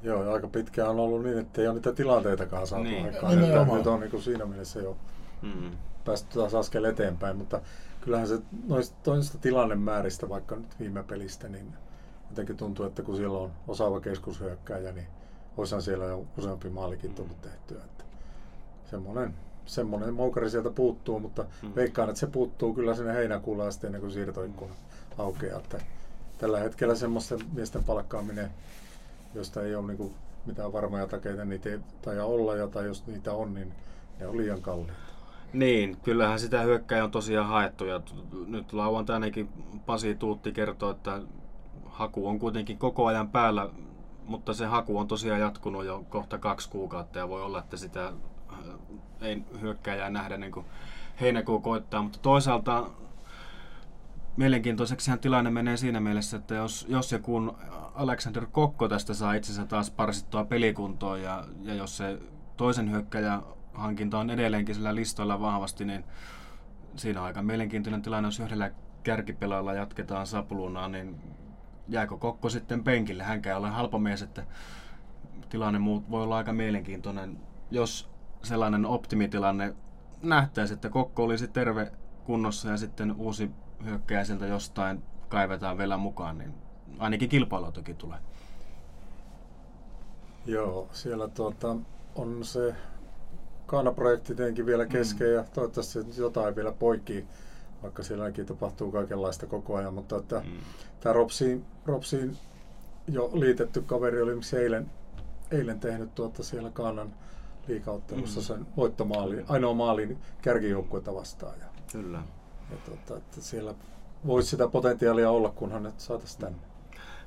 Joo, 0.03 0.25
ja 0.25 0.33
aika 0.33 0.49
pitkään 0.49 0.91
on 0.91 0.99
ollut 0.99 1.23
niin, 1.23 1.39
että 1.39 1.61
ei 1.61 1.67
ole 1.67 1.75
niitä 1.75 1.93
tilanteitakaan 1.93 2.67
saatu 2.67 2.85
niin. 2.85 3.05
aikaan. 3.05 3.45
Että 3.45 3.75
nyt 3.75 3.87
on 3.87 4.01
niin 4.01 4.11
kuin 4.11 4.23
siinä 4.23 4.47
mielessä 4.47 4.81
jo 4.81 4.97
mm. 5.43 5.71
Päästy 6.05 6.39
taas 6.39 6.55
askel 6.55 6.85
eteenpäin, 6.85 7.37
mutta 7.37 7.61
kyllähän 8.01 8.29
se 8.29 8.39
noista 8.67 8.97
toisista 9.03 9.39
tilannemääristä, 9.39 10.29
vaikka 10.29 10.57
nyt 10.57 10.81
viime 10.81 11.03
pelistä, 11.03 11.49
niin 11.49 11.73
jotenkin 12.31 12.57
tuntuu, 12.57 12.87
että 12.87 13.03
kun 13.03 13.17
siellä 13.17 13.39
on 13.39 13.51
osaava 13.69 14.01
keskushyökkäjä, 14.01 14.93
niin 14.93 15.07
olisihan 15.57 15.83
siellä 15.83 16.05
jo 16.05 16.27
useampi 16.39 16.71
maalikin 16.71 17.15
tullut 17.15 17.43
tehtyä. 17.43 17.85
Että 17.85 18.05
semmoinen, 18.91 19.35
semmoinen 19.67 20.15
moukari 20.15 20.51
sieltä 20.51 20.71
puuttuu, 20.71 21.21
mutta 21.21 21.45
mm. 21.63 21.73
veikkaan, 21.77 22.09
että 22.09 22.21
se 22.21 22.27
puuttuu 22.27 22.75
kyllä 22.75 22.95
sinne 22.95 23.15
heinäkuulla 23.15 23.67
asti 23.67 23.87
ennen 23.87 24.01
kuin 24.01 24.13
siirtoikkuna 24.13 24.73
mm. 24.73 25.21
aukeaa. 25.21 25.59
Että 25.59 25.81
tällä 26.39 26.59
hetkellä 26.59 26.95
semmoisten 26.95 27.39
miesten 27.53 27.85
palkkaaminen 27.85 28.51
josta 29.35 29.63
ei 29.63 29.75
ole 29.75 29.93
niin 29.93 30.15
mitään 30.47 30.73
varmoja 30.73 31.07
takeita, 31.07 31.45
niitä 31.45 31.69
ei 31.69 31.79
taja 32.03 32.25
olla, 32.25 32.57
ja 32.57 32.69
tai 32.69 32.87
jos 32.87 33.07
niitä 33.07 33.33
on, 33.33 33.55
niin 33.55 33.73
ne 34.21 34.27
on 34.27 34.37
liian 34.37 34.63
kalliita. 34.63 35.14
Niin, 35.53 35.97
kyllähän 36.03 36.41
sitä 36.41 36.61
hyökkäjä 36.61 37.05
on 37.05 37.11
tosiaan 37.11 37.47
haettu 37.47 37.85
ja 37.85 38.01
nyt 38.47 38.73
lauantainakin 38.73 39.49
Pasi 39.87 40.15
Tuutti 40.15 40.53
kertoo, 40.53 40.91
että 40.91 41.21
haku 41.87 42.29
on 42.29 42.39
kuitenkin 42.39 42.79
koko 42.79 43.07
ajan 43.07 43.29
päällä, 43.29 43.69
mutta 44.27 44.55
se 44.55 44.67
haku 44.67 44.99
on 44.99 45.09
tosiaan 45.09 45.41
jatkunut 45.41 45.85
jo 45.85 46.05
kohta 46.09 46.39
kaksi 46.39 46.71
kuukautta 46.71 47.19
ja 47.19 47.29
voi 47.29 47.43
olla, 47.43 47.59
että 47.59 47.77
sitä 47.77 48.07
äh, 48.07 48.59
ei 49.21 49.43
hyökkäjää 49.61 50.11
nähdä 50.11 50.37
niin 50.37 50.53
kuin 50.53 50.67
heinäkuun 51.21 51.63
koittaa, 51.63 52.03
mutta 52.03 52.19
toisaalta 52.23 52.91
mielenkiintoiseksihan 54.37 55.19
tilanne 55.19 55.51
menee 55.51 55.77
siinä 55.77 56.01
mielessä, 56.01 56.37
että 56.37 56.55
jos, 56.55 56.87
jos 56.89 57.13
ja 57.13 57.19
kun 57.19 57.57
Alexander 57.95 58.47
Kokko 58.53 58.89
tästä 58.89 59.15
saa 59.15 59.35
itsensä 59.35 59.67
taas 59.67 59.91
parsittua 59.91 60.45
pelikuntoon 60.45 61.23
ja, 61.23 61.45
ja 61.63 61.75
jos 61.75 61.97
se 61.97 62.19
toisen 62.57 62.91
hyökkäjä 62.91 63.41
hankinta 63.75 64.19
on 64.19 64.31
edelleenkin 64.31 64.75
sillä 64.75 64.95
listoilla 64.95 65.41
vahvasti, 65.41 65.85
niin 65.85 66.05
siinä 66.97 67.21
on 67.21 67.27
aika 67.27 67.43
mielenkiintoinen 67.43 68.03
tilanne, 68.03 68.27
jos 68.27 68.41
yhdellä 68.41 68.71
kärkipelailla 69.03 69.75
jatketaan 69.75 70.27
sapulunaa, 70.27 70.89
niin 70.89 71.21
jääkö 71.89 72.17
Kokko 72.17 72.49
sitten 72.49 72.85
penkille? 72.85 73.23
Hänkään 73.23 73.59
ole 73.59 73.69
halpa 73.69 73.99
mies, 73.99 74.23
että 74.23 74.47
tilanne 75.49 75.81
voi 76.11 76.23
olla 76.23 76.37
aika 76.37 76.53
mielenkiintoinen, 76.53 77.41
jos 77.71 78.11
sellainen 78.43 78.87
optimitilanne 78.87 79.75
nähtäisi, 80.23 80.75
että 80.75 80.89
Kokko 80.89 81.25
olisi 81.25 81.49
terve 81.49 81.93
kunnossa 82.25 82.69
ja 82.69 82.77
sitten 82.77 83.13
uusi 83.13 83.51
hyökkäjä 83.85 84.25
sieltä 84.25 84.47
jostain 84.47 85.03
kaivetaan 85.29 85.79
vielä 85.79 85.97
mukaan, 85.97 86.39
niin 86.39 86.55
ainakin 86.99 87.29
kilpailua 87.29 87.73
toki 87.73 87.95
tulee. 87.95 88.19
Joo, 90.47 90.89
siellä 90.93 91.29
tuota, 91.29 91.77
on 92.15 92.45
se 92.45 92.75
Kaana-projekti 93.75 94.35
tietenkin 94.35 94.67
vielä 94.67 94.87
kesken 94.87 95.27
mm. 95.27 95.35
ja 95.35 95.45
toivottavasti 95.55 95.99
jotain 96.19 96.57
vielä 96.57 96.73
poikii, 96.73 97.27
vaikka 97.83 98.03
sielläkin 98.03 98.47
tapahtuu 98.47 98.93
kaikenlaista 98.93 99.47
koko 99.47 99.77
ajan, 99.77 99.95
mutta 99.95 100.17
että 100.17 100.41
mm. 100.41 100.59
tämä 101.01 101.13
Ropsiin, 101.13 101.65
Ropsiin 101.87 102.37
jo 103.09 103.31
liitetty 103.35 103.83
kaveri 103.83 104.23
oli 104.23 104.35
miksi 104.35 104.57
eilen, 104.57 104.91
eilen 105.51 105.81
tehnyt 105.81 106.15
tuota 106.15 106.43
siellä 106.43 106.71
Kaanan 106.71 107.15
liikauttelussa 107.69 108.41
mm. 108.41 108.45
sen 108.45 108.67
voittomaali, 108.77 109.45
ainoa 109.49 109.75
maalin 109.75 110.19
kärkijoukkuetta 110.43 111.15
vastaan. 111.15 111.59
Ja, 111.61 111.67
Kyllä. 111.93 112.23
Ja 112.71 112.77
tuota, 112.85 113.17
että 113.17 113.41
siellä 113.41 113.75
voisi 114.27 114.49
sitä 114.49 114.69
potentiaalia 114.69 115.31
olla, 115.31 115.51
kunhan 115.51 115.83
ne 115.83 115.93
saataisiin 115.99 116.41
tänne. 116.41 116.59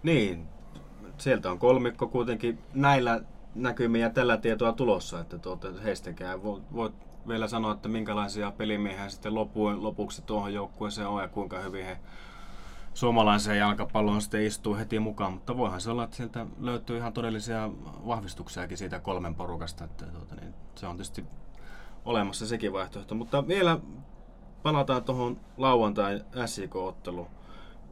Niin, 0.03 0.47
sieltä 1.17 1.51
on 1.51 1.59
kolmikko 1.59 2.07
kuitenkin 2.07 2.59
näillä 2.73 3.21
näkymiä 3.57 4.09
tällä 4.09 4.37
tietoa 4.37 4.73
tulossa, 4.73 5.19
että 5.19 5.37
tuota, 5.37 5.67
heistäkään 5.83 6.43
voi, 6.43 6.61
voi 6.73 6.91
vielä 7.27 7.47
sanoa, 7.47 7.71
että 7.71 7.89
minkälaisia 7.89 8.51
pelimiehiä 8.51 9.09
sitten 9.09 9.35
lopuin, 9.35 9.83
lopuksi 9.83 10.21
tuohon 10.21 10.53
joukkueeseen 10.53 11.07
on 11.07 11.21
ja 11.21 11.27
kuinka 11.27 11.59
hyvin 11.59 11.85
he 11.85 11.97
suomalaiseen 12.93 13.57
jalkapalloon 13.57 14.21
sitten 14.21 14.45
istuu 14.45 14.75
heti 14.75 14.99
mukaan, 14.99 15.33
mutta 15.33 15.57
voihan 15.57 15.81
se 15.81 15.91
olla, 15.91 16.03
että 16.03 16.15
sieltä 16.15 16.45
löytyy 16.59 16.97
ihan 16.97 17.13
todellisia 17.13 17.69
vahvistuksiakin 18.07 18.77
siitä 18.77 18.99
kolmen 18.99 19.35
porukasta, 19.35 19.83
että 19.83 20.05
tuota, 20.05 20.35
niin 20.35 20.53
se 20.75 20.87
on 20.87 20.95
tietysti 20.95 21.25
olemassa 22.05 22.47
sekin 22.47 22.73
vaihtoehto, 22.73 23.15
mutta 23.15 23.47
vielä 23.47 23.79
palataan 24.63 25.03
tuohon 25.03 25.39
lauantai 25.57 26.21
SIK-otteluun. 26.45 27.27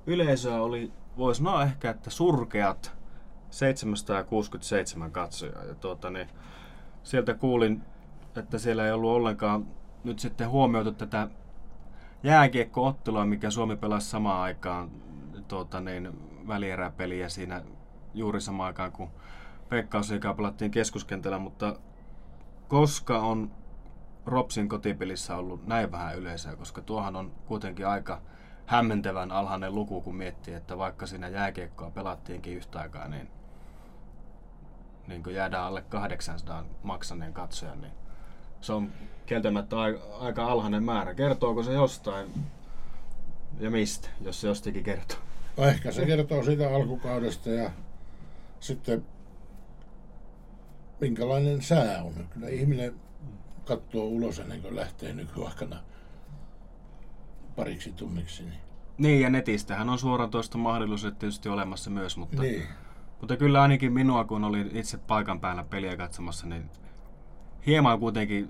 Yleisöä 0.08 0.62
oli 0.62 0.92
voisi 1.18 1.38
sanoa 1.38 1.64
ehkä, 1.64 1.90
että 1.90 2.10
surkeat 2.10 2.92
767 3.56 5.12
katsojaa. 5.12 5.64
Ja 5.64 5.76
tuota, 5.76 6.10
niin, 6.10 6.30
sieltä 7.04 7.34
kuulin, 7.34 7.82
että 8.36 8.58
siellä 8.58 8.86
ei 8.86 8.92
ollut 8.92 9.12
ollenkaan 9.12 9.68
nyt 10.04 10.20
sitten 10.20 10.50
huomioitu 10.50 10.92
tätä 10.92 11.28
jääkiekko-ottelua, 12.24 13.26
mikä 13.26 13.50
Suomi 13.50 13.76
pelasi 13.76 14.10
samaan 14.10 14.42
aikaan 14.42 14.92
tuota, 15.48 15.80
niin, 15.80 16.10
välieräpeliä 16.48 17.30
siinä 17.30 17.62
juuri 18.14 18.42
samaan 18.42 18.68
aikaan, 18.68 18.92
kun 18.92 19.10
Veikkausliikaa 19.72 20.34
pelattiin 20.34 20.72
keskuskentällä, 20.72 21.40
mutta 21.40 21.76
koska 22.68 23.20
on 23.20 23.52
Ropsin 24.26 24.70
kotipelissä 24.70 25.36
ollut 25.36 25.68
näin 25.68 25.92
vähän 25.92 26.18
yleisöä, 26.18 26.56
koska 26.56 26.82
tuohan 26.82 27.16
on 27.16 27.32
kuitenkin 27.46 27.88
aika 27.88 28.22
hämmentävän 28.66 29.32
alhainen 29.32 29.76
luku, 29.76 30.02
kun 30.02 30.16
miettii, 30.16 30.54
että 30.54 30.78
vaikka 30.78 31.06
siinä 31.06 31.28
jääkiekkoa 31.28 31.92
pelattiinkin 31.92 32.58
yhtä 32.58 32.80
aikaa, 32.80 33.08
niin, 33.08 33.30
niin 35.08 35.24
kun 35.24 35.34
jäädään 35.34 35.64
alle 35.64 35.82
800 35.82 36.66
maksaneen 36.84 37.34
katsojan, 37.34 37.82
niin 37.82 37.94
se 38.62 38.74
on 38.74 38.92
kieltämättä 39.26 39.76
aika 40.20 40.46
alhainen 40.46 40.84
määrä. 40.84 41.14
Kertooko 41.14 41.64
se 41.64 41.74
jostain 41.74 42.28
ja 43.60 43.72
mistä, 43.72 44.10
jos 44.22 44.42
se 44.42 44.48
jostakin 44.48 44.84
kertoo? 44.84 45.18
No 45.58 45.64
ehkä 45.64 45.92
se 45.92 46.06
kertoo 46.06 46.44
siitä 46.44 46.76
alkukaudesta 46.76 47.50
ja 47.50 47.72
sitten 48.60 49.06
minkälainen 51.02 51.62
sää 51.62 52.04
on. 52.04 52.14
Kyllä 52.34 52.48
ihminen 52.48 52.96
katsoo 53.66 54.06
ulos 54.06 54.40
ennen 54.40 54.62
kuin 54.62 54.76
lähtee 54.76 55.14
nykyaikana 55.14 55.84
pariksi 57.56 57.92
tunniksi. 57.92 58.44
Niin, 58.44 58.60
Niin, 58.98 59.22
ja 59.22 59.30
netistähän 59.30 59.90
on 59.90 60.00
suoratoista 60.00 60.58
mahdollisuudet 60.58 61.20
tietysti 61.20 61.50
olemassa 61.50 61.90
myös, 61.90 62.18
mutta, 62.18 62.42
niin. 62.42 62.64
Mutta 63.20 63.38
kyllä 63.38 63.62
ainakin 63.62 63.94
minua, 63.94 64.24
kun 64.24 64.44
olin 64.44 64.72
itse 64.74 64.98
paikan 64.98 65.40
päällä 65.40 65.64
peliä 65.64 65.98
katsomassa, 65.98 66.48
niin 66.48 66.70
hieman 67.66 68.00
kuitenkin 68.00 68.50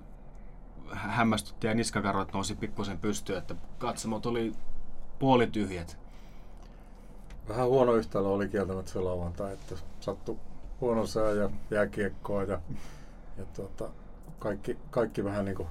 hä- 0.92 1.12
hämmästytti 1.12 1.68
ja 1.68 1.74
niskakarvat 1.74 2.34
nousi 2.34 2.56
pikkusen 2.56 2.98
pystyyn, 2.98 3.38
että 3.38 3.56
katsomot 3.78 4.26
oli 4.26 4.52
puolityhjät. 5.20 5.98
Vähän 7.50 7.68
huono 7.68 7.94
yhtälö 7.94 8.28
oli 8.28 8.48
kieltämättä 8.48 8.92
se 8.92 9.00
lauantai, 9.00 9.54
että 9.54 9.76
sattui 10.00 10.38
huono 10.82 11.06
sää 11.06 11.32
ja 11.32 11.50
jääkiekkoa 11.72 12.44
ja, 12.44 12.62
ja 13.38 13.46
tuota, 13.56 13.90
kaikki, 14.40 14.78
kaikki 14.92 15.24
vähän 15.24 15.46
niin 15.46 15.58
kuin, 15.58 15.68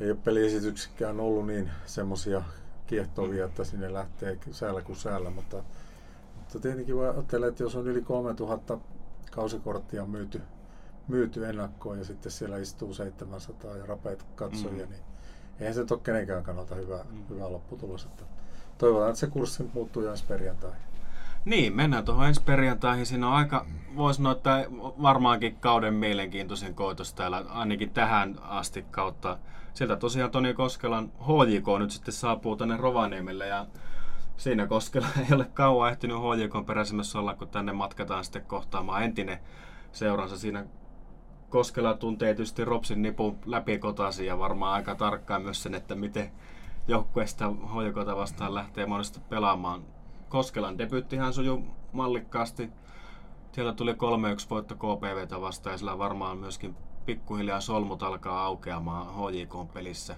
ei 0.00 0.10
ole 0.10 0.18
peliesityksikään 0.24 1.20
ollut 1.20 1.46
niin 1.46 1.70
semmoisia 1.86 2.42
kiehtovia, 2.86 3.44
että 3.44 3.64
sinne 3.64 3.92
lähtee 3.92 4.38
säällä 4.50 4.82
kuin 4.82 4.96
säällä, 4.96 5.30
mutta, 5.30 5.62
mutta 6.54 6.68
tietenkin 6.68 6.96
voi 6.96 7.08
ajatella, 7.08 7.46
että 7.46 7.62
jos 7.62 7.76
on 7.76 7.86
yli 7.86 8.02
3000 8.02 8.78
kausikorttia 9.30 10.06
myyty, 10.06 10.42
myyty 11.08 11.46
ennakkoon 11.46 11.98
ja 11.98 12.04
sitten 12.04 12.32
siellä 12.32 12.56
istuu 12.56 12.94
700 12.94 13.76
ja 13.76 13.86
rapeat 13.86 14.22
katsojia, 14.34 14.84
Mm. 14.86 14.90
niin 14.92 15.02
eihän 15.60 15.74
se 15.74 15.80
nyt 15.80 15.90
ole 15.90 16.00
kenenkään 16.02 16.42
kannalta 16.44 16.74
hyvä, 16.74 17.04
Mm. 17.10 17.22
hyvä 17.30 17.52
lopputulos. 17.52 18.04
Että 18.04 18.24
toivotaan, 18.78 19.10
että 19.10 19.20
se 19.20 19.26
kurssi 19.26 19.70
muuttuu 19.74 20.02
jo 20.02 20.10
ensi 20.10 20.24
perjantaihin. 20.28 20.80
Niin, 21.44 21.76
mennään 21.76 22.04
tuohon 22.04 22.26
ensi 22.28 22.42
perjantaihin. 22.42 23.06
Siinä 23.06 23.28
on 23.28 23.34
aika, 23.34 23.66
voisi 23.96 24.16
sanoa, 24.16 24.32
että 24.32 24.66
varmaankin 25.02 25.56
kauden 25.60 25.94
mielenkiintoisin 25.94 26.74
koitos 26.74 27.14
täällä, 27.14 27.44
ainakin 27.48 27.90
tähän 27.90 28.38
asti 28.42 28.84
kautta. 28.90 29.38
Sieltä 29.74 29.96
tosiaan 29.96 30.30
Toni 30.30 30.54
Koskelan 30.54 31.12
HJK 31.20 31.66
nyt 31.78 31.90
sitten 31.90 32.14
saapuu 32.14 32.56
tänne 32.56 32.76
Rovaniemelle 32.76 33.46
ja 33.46 33.66
siinä 34.36 34.66
Koskela 34.66 35.06
ei 35.28 35.34
ole 35.34 35.44
kauan 35.54 35.90
ehtinyt 35.90 36.16
HJK 36.16 36.66
peräisemmässä 36.66 37.18
olla, 37.18 37.34
kun 37.34 37.48
tänne 37.48 37.72
matkataan 37.72 38.24
sitten 38.24 38.44
kohtaamaan 38.44 39.02
entinen 39.02 39.38
seuransa. 39.92 40.38
Siinä 40.38 40.66
Koskela 41.48 41.94
tuntee 41.94 42.34
tietysti 42.34 42.64
Ropsin 42.64 43.02
nipun 43.02 43.38
läpi 43.46 43.78
kotasi 43.78 44.26
ja 44.26 44.38
varmaan 44.38 44.74
aika 44.74 44.94
tarkkaan 44.94 45.42
myös 45.42 45.62
sen, 45.62 45.74
että 45.74 45.94
miten 45.94 46.32
joukkueesta 46.88 47.50
HJKta 47.50 48.16
vastaan 48.16 48.54
lähtee 48.54 48.86
monesti 48.86 49.20
pelaamaan. 49.28 49.82
Koskelan 50.28 50.78
debyyttihän 50.78 51.32
sujuu 51.32 51.64
mallikkaasti. 51.92 52.70
Sieltä 53.52 53.72
tuli 53.72 53.92
3-1 53.92 53.96
voitto 54.50 54.74
KPVtä 54.74 55.40
vastaan 55.40 55.74
ja 55.74 55.78
sillä 55.78 55.98
varmaan 55.98 56.38
myöskin 56.38 56.76
pikkuhiljaa 57.06 57.60
solmut 57.60 58.02
alkaa 58.02 58.44
aukeamaan 58.44 59.06
HJK-pelissä. 59.06 60.16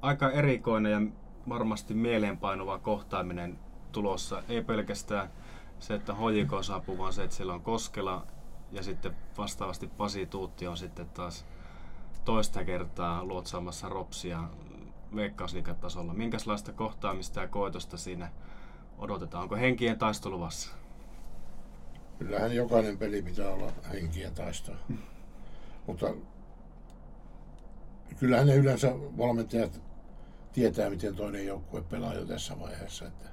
Aika 0.00 0.30
erikoinen 0.30 0.92
ja 0.92 1.00
varmasti 1.48 1.94
mieleenpainuva 1.94 2.78
kohtaaminen 2.78 3.58
tulossa. 3.92 4.42
Ei 4.48 4.62
pelkästään 4.62 5.30
se, 5.78 5.94
että 5.94 6.14
HJK 6.14 6.64
saapuu, 6.64 6.98
vaan 6.98 7.12
se, 7.12 7.24
että 7.24 7.36
siellä 7.36 7.54
on 7.54 7.62
Koskela 7.62 8.26
ja 8.72 8.82
sitten 8.82 9.16
vastaavasti 9.38 9.86
Pasi 9.86 10.26
Tuutti 10.26 10.66
on 10.66 10.76
sitten 10.76 11.08
taas 11.08 11.44
toista 12.24 12.64
kertaa 12.64 13.24
luotsaamassa 13.24 13.88
Ropsia 13.88 14.44
veikkausliikatasolla. 15.16 16.14
Minkälaista 16.14 16.72
kohtaamista 16.72 17.40
ja 17.40 17.48
koetosta 17.48 17.96
siinä 17.96 18.30
odotetaan? 18.98 19.42
Onko 19.42 19.56
henkien 19.56 19.98
taisto 19.98 20.30
luvassa? 20.30 20.70
Kyllähän 22.18 22.54
jokainen 22.54 22.98
peli 22.98 23.22
pitää 23.22 23.48
olla 23.48 23.72
henkiä 23.92 24.30
taistoa. 24.30 24.76
Mutta 25.86 26.06
kyllähän 28.18 28.46
ne 28.46 28.54
yleensä 28.54 28.94
valmentajat 29.18 29.80
tietää, 30.52 30.90
miten 30.90 31.14
toinen 31.16 31.46
joukkue 31.46 31.82
pelaa 31.82 32.14
jo 32.14 32.24
tässä 32.24 32.60
vaiheessa. 32.60 33.06
Että. 33.06 33.28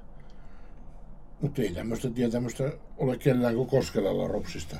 Mutta 1.41 1.61
ei 1.61 1.73
tämmöistä 1.73 2.09
tietämystä 2.09 2.71
ole 2.97 3.17
kellään 3.17 3.55
kuin 3.55 3.69
Koskelalla 3.69 4.27
Ropsista 4.27 4.75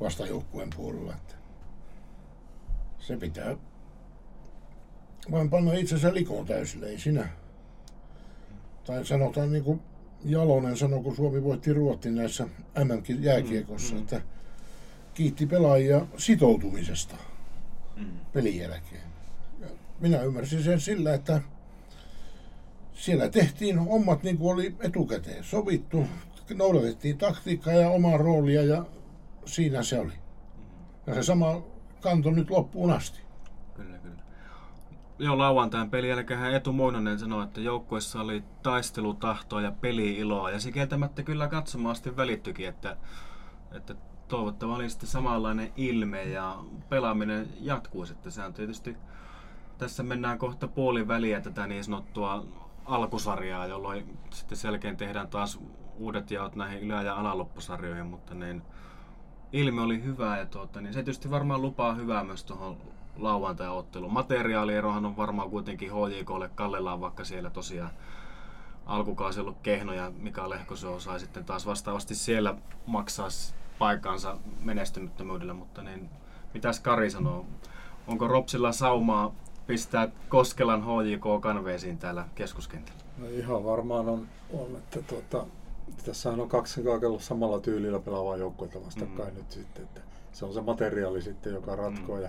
vastajoukkueen 0.00 0.70
puolella. 0.76 1.14
Että. 1.14 1.34
Se 2.98 3.16
pitää 3.16 3.56
vaan 5.30 5.50
panna 5.50 5.72
itsensä 5.72 6.14
likoon 6.14 6.46
täysille, 6.46 6.86
ei 6.86 6.98
sinä. 6.98 7.28
Tai 8.84 9.06
sanotaan 9.06 9.52
niin 9.52 9.64
kuin 9.64 9.80
Jalonen 10.24 10.76
sanoi, 10.76 11.02
kun 11.02 11.16
Suomi 11.16 11.44
voitti 11.44 11.72
Ruotsin 11.72 12.14
näissä 12.14 12.44
MM-jääkiekossa, 12.84 13.94
Mm, 13.94 13.98
mm. 13.98 14.02
että 14.02 14.20
kiitti 15.14 15.46
pelaajia 15.46 16.06
sitoutumisesta 16.16 17.16
Mm. 17.96 18.06
pelin 18.32 18.58
jälkeen. 18.58 19.11
Minä 20.02 20.22
ymmärsin 20.22 20.62
sen 20.62 20.80
sillä, 20.80 21.14
että 21.14 21.40
siellä 22.92 23.28
tehtiin 23.28 23.78
hommat 23.78 24.22
niin 24.22 24.38
kuin 24.38 24.52
oli 24.52 24.76
etukäteen 24.80 25.44
sovittu, 25.44 26.06
noudatettiin 26.54 27.18
taktiikkaa 27.18 27.72
ja 27.72 27.90
omaa 27.90 28.16
roolia 28.16 28.62
ja 28.62 28.84
siinä 29.44 29.82
se 29.82 29.98
oli. 29.98 30.12
Ja 31.06 31.14
se 31.14 31.22
sama 31.22 31.62
kanto 32.00 32.30
nyt 32.30 32.50
loppuun 32.50 32.90
asti. 32.90 33.20
Kyllä, 33.74 33.98
kyllä. 33.98 34.22
Joo, 35.18 35.38
lauantain 35.38 35.90
pelin 35.90 36.10
jälkeen 36.10 36.54
Etu 36.54 36.72
Moinonen 36.72 37.18
sanoi, 37.18 37.44
että 37.44 37.60
joukkueessa 37.60 38.20
oli 38.20 38.44
taistelutahtoa 38.62 39.62
ja 39.62 39.72
peli-iloa. 39.72 40.50
Ja 40.50 40.60
se 40.60 40.72
kieltämättä 40.72 41.22
kyllä 41.22 41.48
katsomaan 41.48 41.92
asti 41.92 42.16
välittyikin, 42.16 42.68
että, 42.68 42.96
että 43.72 43.94
toivottavasti 44.28 44.82
oli 44.82 44.90
sitten 44.90 45.08
samanlainen 45.08 45.72
ilme 45.76 46.24
ja 46.24 46.58
pelaaminen 46.88 47.48
jatkuisi. 47.60 48.12
Että 48.12 48.30
se 48.30 48.42
on 48.42 48.54
tietysti, 48.54 48.96
tässä 49.82 50.02
mennään 50.02 50.38
kohta 50.38 50.68
puolin 50.68 51.08
väliä 51.08 51.40
tätä 51.40 51.66
niin 51.66 51.84
sanottua 51.84 52.44
alkusarjaa, 52.84 53.66
jolloin 53.66 54.18
sitten 54.30 54.58
selkeän 54.58 54.96
tehdään 54.96 55.28
taas 55.28 55.60
uudet 55.98 56.30
jaot 56.30 56.56
näihin 56.56 56.82
ylä- 56.82 57.02
ja 57.02 57.16
alaloppusarjoihin, 57.16 58.06
mutta 58.06 58.34
niin 58.34 58.62
ilme 59.52 59.80
oli 59.80 60.02
hyvä 60.02 60.38
ja 60.38 60.46
tuota, 60.46 60.80
niin 60.80 60.92
se 60.92 60.98
tietysti 60.98 61.30
varmaan 61.30 61.62
lupaa 61.62 61.94
hyvää 61.94 62.24
myös 62.24 62.44
tuohon 62.44 62.76
lauantai-otteluun. 63.16 64.12
Materiaalierohan 64.12 65.06
on 65.06 65.16
varmaan 65.16 65.50
kuitenkin 65.50 65.90
HJKlle 65.90 66.50
kallellaan, 66.54 67.00
vaikka 67.00 67.24
siellä 67.24 67.50
tosiaan 67.50 67.90
alkukausi 68.86 69.40
ollut 69.40 69.60
kehno 69.62 69.92
ja 69.92 70.12
Mika 70.18 70.50
Lehkoso 70.50 71.00
sai 71.00 71.20
sitten 71.20 71.44
taas 71.44 71.66
vastaavasti 71.66 72.14
siellä 72.14 72.54
maksaa 72.86 73.28
paikkansa 73.78 74.36
menestymättömyydellä, 74.60 75.54
mutta 75.54 75.82
niin, 75.82 76.10
mitäs 76.54 76.80
Kari 76.80 77.10
sanoo? 77.10 77.46
Onko 78.06 78.28
Ropsilla 78.28 78.72
saumaa 78.72 79.34
pistää 79.66 80.08
Koskelan 80.28 80.82
HJK 80.84 81.40
kanveesiin 81.40 81.98
täällä 81.98 82.24
keskuskentällä? 82.34 83.00
No 83.18 83.26
ihan 83.28 83.64
varmaan 83.64 84.08
on, 84.08 84.26
on 84.52 84.76
että 84.76 85.02
tuota, 85.02 85.46
tässähän 86.04 86.40
on 86.40 86.48
kaksi 86.48 86.82
kaikella 86.82 87.20
samalla 87.20 87.60
tyylillä 87.60 87.98
pelaavaa 87.98 88.36
joukkuetta 88.36 88.84
vastakkain 88.86 89.28
Mm. 89.34 89.36
nyt 89.38 89.50
sitten, 89.52 89.82
että 89.84 90.00
se 90.32 90.44
on 90.44 90.54
se 90.54 90.60
materiaali 90.60 91.22
sitten, 91.22 91.52
joka 91.54 91.76
ratkoo. 91.76 92.16
Mm. 92.16 92.22
Ja 92.22 92.28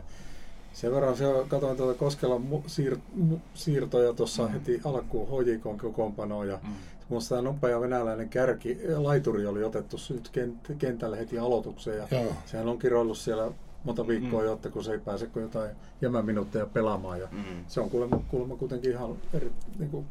sen 0.74 0.92
verran 0.92 1.18
se, 1.18 1.26
katsoin 1.48 1.78
tuota 1.78 2.00
Koskelan 2.00 2.42
mu- 2.52 2.64
siir, 2.70 2.98
mu- 3.32 3.38
siirtoja 3.54 4.14
tuossa 4.14 4.44
Mm. 4.44 4.50
heti 4.54 4.82
alkuun 4.86 5.28
HJK 5.44 5.78
kokoonpanoon 5.82 6.48
ja 6.48 6.60
Mm. 6.64 6.70
Minusta 7.10 7.30
tämä 7.30 7.42
nopea 7.42 7.82
venäläinen 7.82 8.30
kärki, 8.30 8.78
laituri 8.98 9.46
oli 9.46 9.64
otettu 9.64 9.98
nyt 10.10 10.32
kent- 10.38 10.76
kentälle 10.78 11.20
heti 11.20 11.40
aloitukseen 11.40 11.98
ja 11.98 12.08
Joo. 12.22 12.34
sehän 12.46 12.68
on 12.68 12.80
kiroillut 12.80 13.18
siellä 13.18 13.52
monta 13.84 14.08
viikkoa 14.08 14.40
Mm. 14.42 14.46
jo, 14.46 14.54
että 14.54 14.70
kun 14.70 14.84
se 14.84 14.92
ei 14.92 15.00
pääse 15.00 15.28
kuin 15.28 15.44
jotain 15.44 15.72
jämäminuutteja 16.02 16.66
pelaamaan 16.66 17.20
ja 17.20 17.28
Mm. 17.32 17.66
se 17.68 17.80
on 17.82 17.90
kuulemma, 17.90 18.24
kuulemma 18.28 18.56
kuitenkin 18.56 18.92
ihan 18.92 19.16
eri, 19.34 19.52
niin 19.80 19.90
kuin 19.90 20.06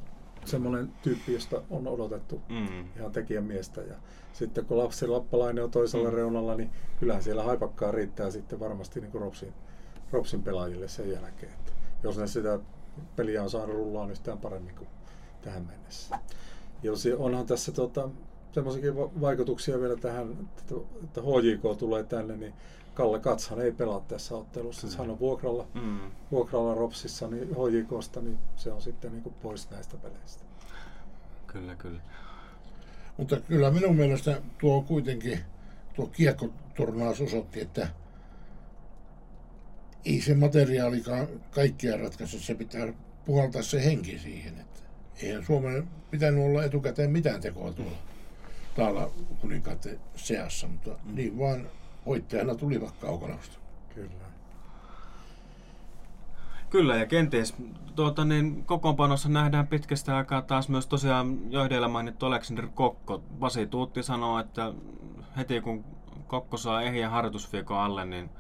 semmoinen 0.44 0.92
tyyppi, 1.02 1.32
josta 1.32 1.62
on 1.70 1.86
odotettu 1.86 2.40
Mm. 2.48 2.84
ihan 2.96 3.12
tekijämiestä. 3.12 3.80
Ja 3.80 3.94
sitten 4.32 4.64
kun 4.64 4.78
lapsi 4.78 5.06
Lappalainen 5.06 5.64
on 5.64 5.70
toisella 5.70 6.08
Mm. 6.10 6.14
reunalla, 6.16 6.54
niin 6.56 6.70
kyllähän 7.00 7.22
siellä 7.22 7.42
haipakkaa 7.42 7.90
riittää 7.90 8.30
sitten 8.30 8.60
varmasti 8.60 9.00
niin 9.00 9.10
kuin 9.12 9.22
Ropsin, 9.22 9.52
Ropsin 10.12 10.42
pelaajille 10.42 10.88
sen 10.88 11.10
jälkeen. 11.10 11.52
Että 11.52 11.72
jos 12.02 12.18
ne 12.18 12.26
sitä 12.26 12.58
peliä 13.16 13.42
on 13.42 13.50
saanut 13.50 13.76
rullaan 13.76 14.10
yhtään 14.10 14.38
paremmin 14.38 14.74
kuin 14.74 14.88
tähän 15.42 15.62
mennessä. 15.66 16.18
Jos 16.82 17.08
onhan 17.18 17.46
tässä 17.46 17.72
tota, 17.72 18.08
semmoisiakin 18.52 18.96
va- 18.96 19.10
vaikutuksia 19.20 19.80
vielä 19.80 19.96
tähän, 19.96 20.32
että, 20.58 20.74
että 21.04 21.20
HJK 21.20 21.78
tulee 21.78 22.04
tänne, 22.04 22.36
niin 22.36 22.54
Kalle 22.94 23.20
Katshan 23.20 23.60
ei 23.60 23.72
pelaa 23.72 24.00
tässä 24.00 24.34
ottelussa. 24.34 24.86
Kyllä. 24.86 24.98
Hän 24.98 25.10
on 25.10 25.18
vuokralla, 25.20 25.66
Mm. 25.74 25.98
vuokralla 26.30 26.74
Ropsissa 26.74 27.28
niin 27.28 27.48
HJKsta, 27.48 28.20
niin 28.20 28.38
se 28.56 28.72
on 28.72 28.82
sitten 28.82 29.12
niin 29.12 29.22
kuin 29.22 29.34
pois 29.42 29.70
näistä 29.70 29.96
peleistä. 29.96 30.44
Kyllä, 31.46 31.74
kyllä. 31.74 32.00
Mutta 33.16 33.40
kyllä 33.40 33.70
minun 33.70 33.96
mielestä 33.96 34.42
tuo 34.60 34.82
kuitenkin, 34.82 35.38
tuo 35.94 36.06
kiekkoturnaus 36.06 37.20
osoitti, 37.20 37.60
että 37.60 37.88
ei 40.04 40.20
se 40.20 40.34
materiaalikaan 40.34 41.26
kaikkia 41.50 41.96
ratkaise, 41.96 42.38
se 42.40 42.54
pitää 42.54 42.92
puhaltaa 43.26 43.62
se 43.62 43.84
henki 43.84 44.18
siihen. 44.18 44.58
Että 44.58 44.80
eihän 45.22 45.44
Suomen 45.44 45.88
pitänyt 46.10 46.44
olla 46.44 46.64
etukäteen 46.64 47.10
mitään 47.10 47.40
tekoa 47.40 47.72
tuolla 47.72 47.96
taalla 48.76 49.10
kuninkaiden 49.40 50.00
seassa, 50.16 50.66
mutta 50.68 50.90
Mm. 51.04 51.14
niin 51.14 51.38
vaan 51.38 51.68
voittajana 52.06 52.54
tulivat 52.54 52.96
kaukalausta. 52.96 53.58
Kyllä. 53.94 54.22
Kyllä, 56.70 56.96
ja 56.96 57.06
kenties 57.06 57.54
tuota, 57.96 58.24
niin, 58.24 58.64
kokoonpanossa 58.64 59.28
nähdään 59.28 59.66
pitkästä 59.66 60.16
aikaa 60.16 60.42
taas 60.42 60.68
myös 60.68 60.86
tosiaan 60.86 61.52
jo 61.52 61.64
edellä 61.64 61.88
mainittu 61.88 62.26
Aleksander 62.26 62.68
Kokko. 62.74 63.22
Vasi 63.40 63.66
Tuutti 63.66 64.02
sanoo, 64.02 64.38
että 64.38 64.72
heti 65.36 65.60
kun 65.60 65.84
Kokko 66.26 66.56
saa 66.56 66.82
ehjän 66.82 67.10
harjoitusviikon 67.10 67.78
alle, 67.78 68.04
niin 68.04 68.30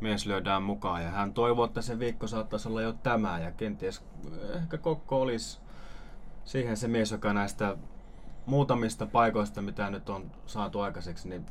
mies 0.00 0.26
lyödään 0.26 0.62
mukaan. 0.62 1.02
Ja 1.02 1.10
hän 1.10 1.32
toivoo, 1.32 1.64
että 1.64 1.82
se 1.82 1.98
viikko 1.98 2.26
saattaisi 2.26 2.68
olla 2.68 2.82
jo 2.82 2.92
tämä. 2.92 3.38
Ja 3.38 3.52
kenties 3.52 4.04
ehkä 4.54 4.78
Kokko 4.78 5.20
olisi 5.20 5.60
siihen 6.44 6.76
se 6.76 6.88
mies, 6.88 7.10
joka 7.10 7.32
näistä 7.32 7.76
muutamista 8.46 9.06
paikoista, 9.06 9.62
mitä 9.62 9.90
nyt 9.90 10.08
on 10.08 10.30
saatu 10.46 10.80
aikaiseksi, 10.80 11.28
niin 11.28 11.46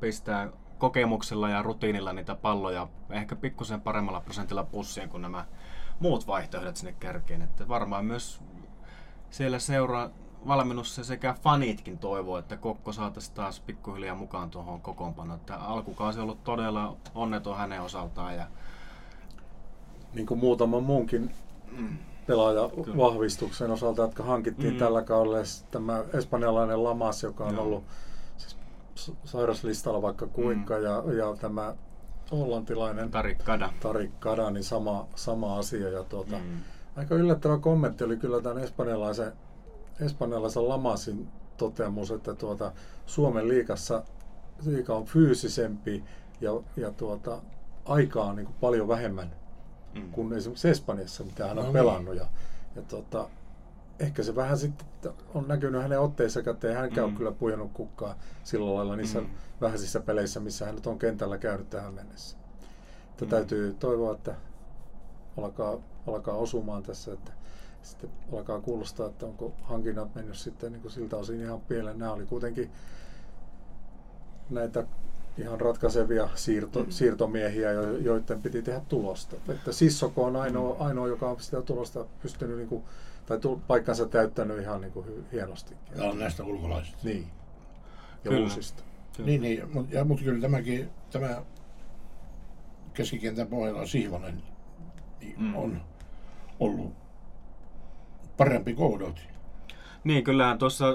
pistää 0.00 0.50
kokemuksella 0.80 1.48
ja 1.48 1.62
rutiinilla 1.62 2.12
niitä 2.12 2.34
palloja 2.34 2.88
ehkä 3.10 3.36
pikkusen 3.36 3.80
paremmalla 3.80 4.20
prosentilla 4.20 4.64
pussiin 4.64 5.08
kuin 5.08 5.22
nämä 5.22 5.44
muut 6.00 6.26
vaihtoehdot 6.26 6.76
sinne 6.76 6.92
kärkeen. 6.92 7.42
Että 7.42 7.68
varmaan 7.68 8.04
myös 8.04 8.40
siellä 9.30 9.58
seuraa 9.58 10.10
valmennussa 10.46 11.04
sekä 11.04 11.34
fanitkin 11.42 11.98
toivoo, 11.98 12.38
että 12.38 12.56
Kokko 12.56 12.92
saataisiin 12.92 13.34
taas 13.34 13.60
pikkuhiljaa 13.60 14.14
mukaan 14.14 14.50
tuohon 14.50 14.80
kokoonpanoon. 14.80 15.38
Että 15.38 15.56
alkukausi 15.56 16.18
on 16.18 16.22
ollut 16.22 16.44
todella 16.44 16.96
onneton 17.14 17.56
hänen 17.56 17.82
osaltaan. 17.82 18.36
Ja... 18.36 18.46
Niin 20.14 20.26
kuin 20.26 20.40
muutaman 20.40 20.82
muunkin 20.82 21.34
vahvistuksen 22.96 23.70
osalta, 23.70 24.02
jotka 24.02 24.22
hankittiin 24.22 24.72
mm. 24.72 24.78
tällä 24.78 25.02
kaudella. 25.02 25.38
Tämä 25.70 26.04
espanjalainen 26.14 26.84
Lamas, 26.84 27.22
joka 27.22 27.44
on 27.44 27.54
Joo. 27.54 27.64
ollut 27.64 27.84
sairaslistalla 29.24 30.02
vaikka 30.02 30.26
kuinka, 30.26 30.78
mm. 30.78 30.84
ja, 30.84 31.02
ja 31.16 31.36
tämä 31.40 31.74
hollantilainen 32.32 33.10
Tarik 33.10 33.38
Kada, 33.38 33.72
Tarik 33.80 34.20
Kada 34.20 34.50
niin 34.50 34.64
sama, 34.64 35.06
sama 35.14 35.58
asia. 35.58 35.88
Ja 35.88 36.04
tuota, 36.04 36.36
mm. 36.36 36.60
Aika 36.96 37.14
yllättävä 37.14 37.58
kommentti 37.58 38.04
oli 38.04 38.16
kyllä 38.16 38.40
tämän 38.40 38.64
espanjalaisen, 38.64 39.32
espanjalaisen 40.00 40.68
Lamasin 40.68 41.28
toteamus, 41.56 42.10
että 42.10 42.34
tuota, 42.34 42.72
Suomen 43.06 43.48
liikassa 43.48 44.02
liika 44.66 44.94
on 44.94 45.04
fyysisempi 45.04 46.04
ja, 46.40 46.50
ja 46.76 46.90
tuota, 46.90 47.42
aikaa 47.84 48.24
on 48.24 48.36
niin 48.36 48.48
paljon 48.60 48.88
vähemmän 48.88 49.32
mm. 49.94 50.10
kuin 50.10 50.32
esimerkiksi 50.32 50.68
Espanjassa, 50.68 51.24
mitä 51.24 51.48
hän 51.48 51.58
on 51.58 51.66
no, 51.66 51.72
pelannut. 51.72 52.16
Ja, 52.16 52.26
ja 52.76 52.82
tuota, 52.82 53.28
ehkä 54.00 54.22
se 54.22 54.36
vähän 54.36 54.58
sitten 54.58 55.12
on 55.34 55.48
näkynyt 55.48 55.82
hänen 55.82 56.00
otteissa, 56.00 56.40
että 56.46 56.68
ei 56.68 56.74
hänkään 56.74 57.06
mm. 57.06 57.10
ole 57.10 57.18
kyllä 57.18 57.32
puhjannut 57.32 57.72
kukkaa 57.72 58.18
sillä 58.44 58.74
lailla 58.74 58.96
niissä 58.96 59.20
mm. 59.20 59.26
vähäisissä 59.60 60.00
peleissä, 60.00 60.40
missä 60.40 60.66
hän 60.66 60.74
nyt 60.74 60.86
on 60.86 60.98
kentällä 60.98 61.38
käynyt 61.38 61.70
tähän 61.70 61.94
mennessä. 61.94 62.36
Että 63.10 63.24
mm. 63.24 63.30
täytyy 63.30 63.74
toivoa, 63.74 64.14
että 64.14 64.34
alkaa, 65.38 65.78
alkaa 66.06 66.34
osumaan 66.34 66.82
tässä, 66.82 67.12
että 67.12 67.32
sitten 67.82 68.10
alkaa 68.32 68.60
kuulostaa, 68.60 69.06
että 69.06 69.26
onko 69.26 69.54
hankinnat 69.62 70.14
mennyt 70.14 70.36
sitten 70.36 70.72
niin 70.72 70.82
kuin 70.82 70.92
siltä 70.92 71.16
osin 71.16 71.40
ihan 71.40 71.60
pieleen. 71.60 71.98
Nämä 71.98 72.12
oli 72.12 72.26
kuitenkin 72.26 72.70
näitä 74.50 74.86
ihan 75.38 75.60
ratkaisevia 75.60 76.28
siirto, 76.34 76.82
mm. 76.84 76.90
siirtomiehiä, 76.90 77.72
joiden 78.00 78.42
piti 78.42 78.62
tehdä 78.62 78.80
tulosta. 78.88 79.36
Että 79.48 79.72
Sissoko 79.72 80.24
on 80.24 80.36
ainoa, 80.36 80.74
mm. 80.74 80.86
ainoa 80.86 81.08
joka 81.08 81.30
on 81.30 81.40
sitä 81.40 81.62
tulosta 81.62 82.04
pystynyt 82.22 82.56
niin 82.56 82.68
kuin, 82.68 82.84
tai 83.38 83.56
paikkansa 83.66 84.06
täyttänyt 84.06 84.60
ihan 84.60 84.80
niin 84.80 84.92
kuin 84.92 85.06
hienosti. 85.32 85.74
Ja 85.96 86.12
näistä 86.12 86.44
ulkolaisista. 86.44 86.98
Niin. 87.04 87.26
Ja 88.24 88.30
kyllä. 88.30 88.42
uusista. 88.42 88.82
Kyllä. 89.16 89.26
Niin, 89.26 89.42
niin 89.42 89.74
mutta 89.74 89.94
ja, 89.94 90.04
mut 90.04 90.20
kyllä 90.20 90.40
tämäkin, 90.40 90.90
tämä 91.10 91.42
keskikentän 92.94 93.46
pohjalla 93.46 93.86
Sihvonen 93.86 94.42
niin 95.20 95.40
mm. 95.40 95.56
on 95.56 95.82
ollut 96.60 96.92
parempi 98.36 98.74
kuin 98.74 99.14
Niin, 100.04 100.24
kyllähän 100.24 100.58
tuossa, 100.58 100.86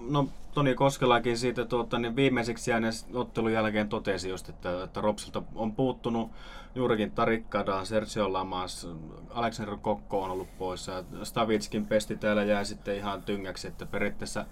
no 0.00 0.28
Toni 0.56 0.74
Koskelakin 0.74 1.38
siitä 1.38 1.64
tuota, 1.64 1.98
niin 1.98 2.16
viimeiseksi 2.16 2.70
jääneen 2.70 2.92
ottelun 3.14 3.52
jälkeen 3.52 3.88
totesi 3.88 4.28
just, 4.28 4.48
että, 4.48 4.84
että 4.84 5.00
Ropsilta 5.00 5.42
on 5.54 5.72
puuttunut 5.74 6.30
juurikin 6.74 7.12
Tarikkadaan, 7.12 7.86
Sergio 7.86 8.32
Lamas, 8.32 8.88
Alexander 9.30 9.76
Kokko 9.76 10.22
on 10.22 10.30
ollut 10.30 10.58
poissa. 10.58 11.04
Stavitskin 11.22 11.86
pesti 11.86 12.16
täällä 12.16 12.44
jää 12.44 12.64
sitten 12.64 12.96
ihan 12.96 13.22
tyngäksi, 13.22 13.68
että 13.68 13.86
periaatteessa 13.86 14.46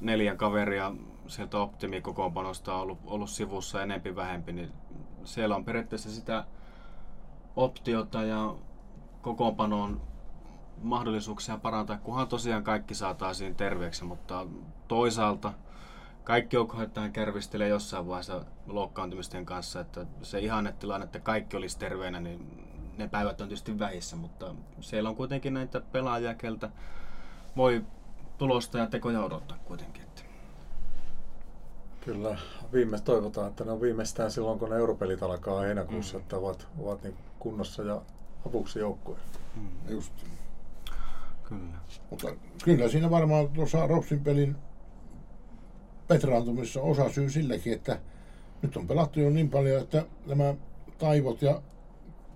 neljän 0.00 0.36
kaveria 0.36 0.92
sieltä 1.26 1.58
optimikokoonpanosta 1.58 2.74
on 2.74 2.80
ollut, 2.80 2.98
ollut 3.06 3.30
sivussa 3.30 3.82
enempi 3.82 4.16
vähempi, 4.16 4.52
niin 4.52 4.72
siellä 5.24 5.56
on 5.56 5.64
periaatteessa 5.64 6.10
sitä 6.10 6.44
optiota 7.56 8.22
ja 8.22 8.54
kokoonpanoon 9.22 10.00
mahdollisuuksia 10.82 11.58
parantaa, 11.58 11.98
kunhan 11.98 12.28
tosiaan 12.28 12.64
kaikki 12.64 12.94
saataisiin 12.94 13.54
terveeksi, 13.54 14.04
mutta 14.04 14.46
toisaalta 14.94 15.52
kaikki 16.24 16.56
joukkueet 16.56 16.94
tähän 16.94 17.12
kärvistelee 17.12 17.68
jossain 17.68 18.06
vaiheessa 18.06 18.44
loukkaantumisten 18.66 19.46
kanssa, 19.46 19.80
että 19.80 20.06
se 20.22 20.38
ihannetilanne, 20.38 21.04
että 21.04 21.20
kaikki 21.20 21.56
olisi 21.56 21.78
terveenä, 21.78 22.20
niin 22.20 22.66
ne 22.98 23.08
päivät 23.08 23.40
on 23.40 23.48
tietysti 23.48 23.78
vähissä, 23.78 24.16
mutta 24.16 24.54
siellä 24.80 25.08
on 25.08 25.16
kuitenkin 25.16 25.54
näitä 25.54 25.80
pelaajia, 25.80 26.34
keltä 26.34 26.70
voi 27.56 27.84
tulosta 28.38 28.78
ja 28.78 28.86
tekoja 28.86 29.24
odottaa 29.24 29.58
kuitenkin. 29.64 30.02
Että. 30.02 30.22
Kyllä, 32.00 32.38
viime 32.72 33.00
toivotaan, 33.00 33.48
että 33.48 33.64
ne 33.64 33.70
on 33.70 33.80
viimeistään 33.80 34.30
silloin, 34.30 34.58
kun 34.58 34.70
ne 34.70 34.76
europelit 34.76 35.22
alkaa 35.22 35.60
heinäkuussa, 35.60 36.16
mm. 36.16 36.22
että 36.22 36.36
ovat, 36.36 36.68
ovat 36.78 37.02
niin 37.02 37.16
kunnossa 37.38 37.82
ja 37.82 38.02
avuksi 38.48 38.78
joukkueen. 38.78 39.22
Mm. 39.56 39.68
Just. 39.88 40.12
Kyllä. 41.48 41.78
Mutta 42.10 42.28
kyllä 42.64 42.88
siinä 42.88 43.10
varmaan 43.10 43.48
tuossa 43.48 43.86
Ropsin 43.86 44.24
pelin 44.24 44.56
petraantumissa 46.08 46.80
osa 46.80 47.08
syy 47.08 47.30
sillekin, 47.30 47.72
että 47.72 47.98
nyt 48.62 48.76
on 48.76 48.86
pelattu 48.86 49.20
jo 49.20 49.30
niin 49.30 49.50
paljon, 49.50 49.82
että 49.82 50.04
nämä 50.26 50.54
taivot 50.98 51.42
ja 51.42 51.62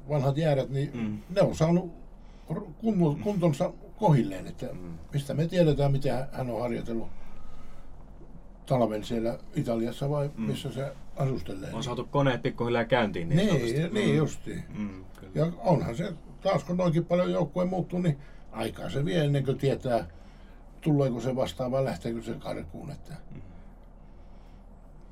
vanhat 0.09 0.37
jäädät, 0.37 0.71
niin 0.71 0.91
mm. 0.95 1.19
ne 1.35 1.41
on 1.41 1.55
saanut 1.55 1.93
kuntonsa 3.23 3.73
kohilleen, 3.97 4.47
että 4.47 4.67
mm. 4.73 4.99
mistä 5.13 5.35
me 5.35 5.47
tiedetään, 5.47 5.93
miten 5.93 6.27
hän 6.33 6.51
on 6.51 6.61
harjoitellut 6.61 7.09
talven 8.67 9.05
siellä 9.05 9.39
Italiassa 9.55 10.11
vai 10.11 10.31
mm. 10.37 10.43
missä 10.43 10.73
se 10.73 10.93
asustelee. 11.17 11.71
On 11.73 11.83
saatu 11.83 12.09
koneet 12.11 12.43
pikkuhiljaa 12.43 12.85
käyntiin. 12.85 13.29
Niin, 13.29 13.55
niin, 13.55 13.95
niin 13.95 14.11
mm. 14.11 14.17
justiin. 14.17 14.65
Mm, 14.79 15.05
ja 15.35 15.53
onhan 15.59 15.97
se, 15.97 16.13
taas 16.41 16.65
kun 16.65 16.77
noinkin 16.77 17.05
paljon 17.05 17.33
joukkue 17.33 17.65
muuttuu, 17.65 17.99
niin 17.99 18.19
aikaa 18.53 18.91
se 18.91 19.05
vie 19.05 19.25
ennen 19.25 19.45
kuin 19.45 19.59
tietää, 19.59 20.07
tuleeko 20.81 21.21
se 21.21 21.37
vastaan 21.37 21.71
vai 21.71 21.85
lähteekö 21.85 22.23
se 22.23 22.35
karkuun. 22.35 22.91
Että 22.91 23.15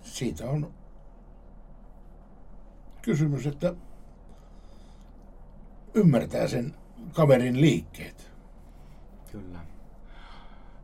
siitä 0.07 0.51
on 0.51 0.73
kysymys, 3.03 3.47
että 3.47 3.75
ymmärtää 5.95 6.49
sen 6.49 6.75
kaverin 7.13 7.61
liikkeet. 7.61 8.31
Kyllä. 9.33 9.59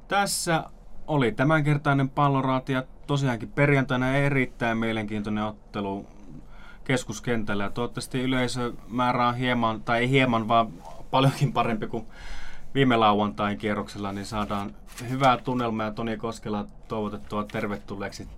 Tässä 0.08 0.64
oli 1.06 1.32
tämänkertainen 1.32 2.08
palloraati 2.08 2.72
ja 2.72 2.84
tosiaankin 3.06 3.48
perjantaina 3.48 4.16
erittäin 4.16 4.78
mielenkiintoinen 4.78 5.44
ottelu 5.44 6.06
keskuskentällä. 6.84 7.70
Toivottavasti 7.70 8.22
yleisömäärä 8.22 9.28
on 9.28 9.36
hieman, 9.36 9.82
tai 9.82 10.00
ei 10.00 10.10
hieman, 10.10 10.48
vaan 10.48 10.72
paljonkin 11.10 11.52
parempi 11.52 11.86
kuin 11.86 12.06
viime 12.74 12.96
lauantain 12.96 13.58
kierroksella, 13.58 14.12
niin 14.12 14.26
saadaan 14.26 14.74
hyvää 15.08 15.36
tunnelmaa 15.36 15.86
ja 15.86 15.92
Toni 15.92 16.16
Koskela 16.16 16.66
toivotettua 16.88 17.44
tervetulleeksi 17.44 18.28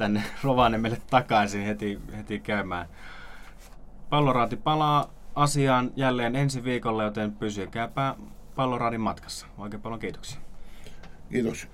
tänne 0.00 0.22
Rovaniemelle 0.44 0.98
takaisin 1.10 1.62
heti, 1.62 2.00
heti 2.16 2.38
käymään. 2.38 2.86
Palloraati 4.10 4.56
palaa 4.56 5.10
asiaan 5.34 5.90
jälleen 5.96 6.36
ensi 6.36 6.64
viikolla, 6.64 7.04
joten 7.04 7.32
pysykääpä 7.32 8.14
Palloraadin 8.54 9.00
matkassa. 9.00 9.46
Oikein 9.58 9.82
paljon 9.82 10.00
kiitoksia. 10.00 10.40
Kiitos. 11.30 11.68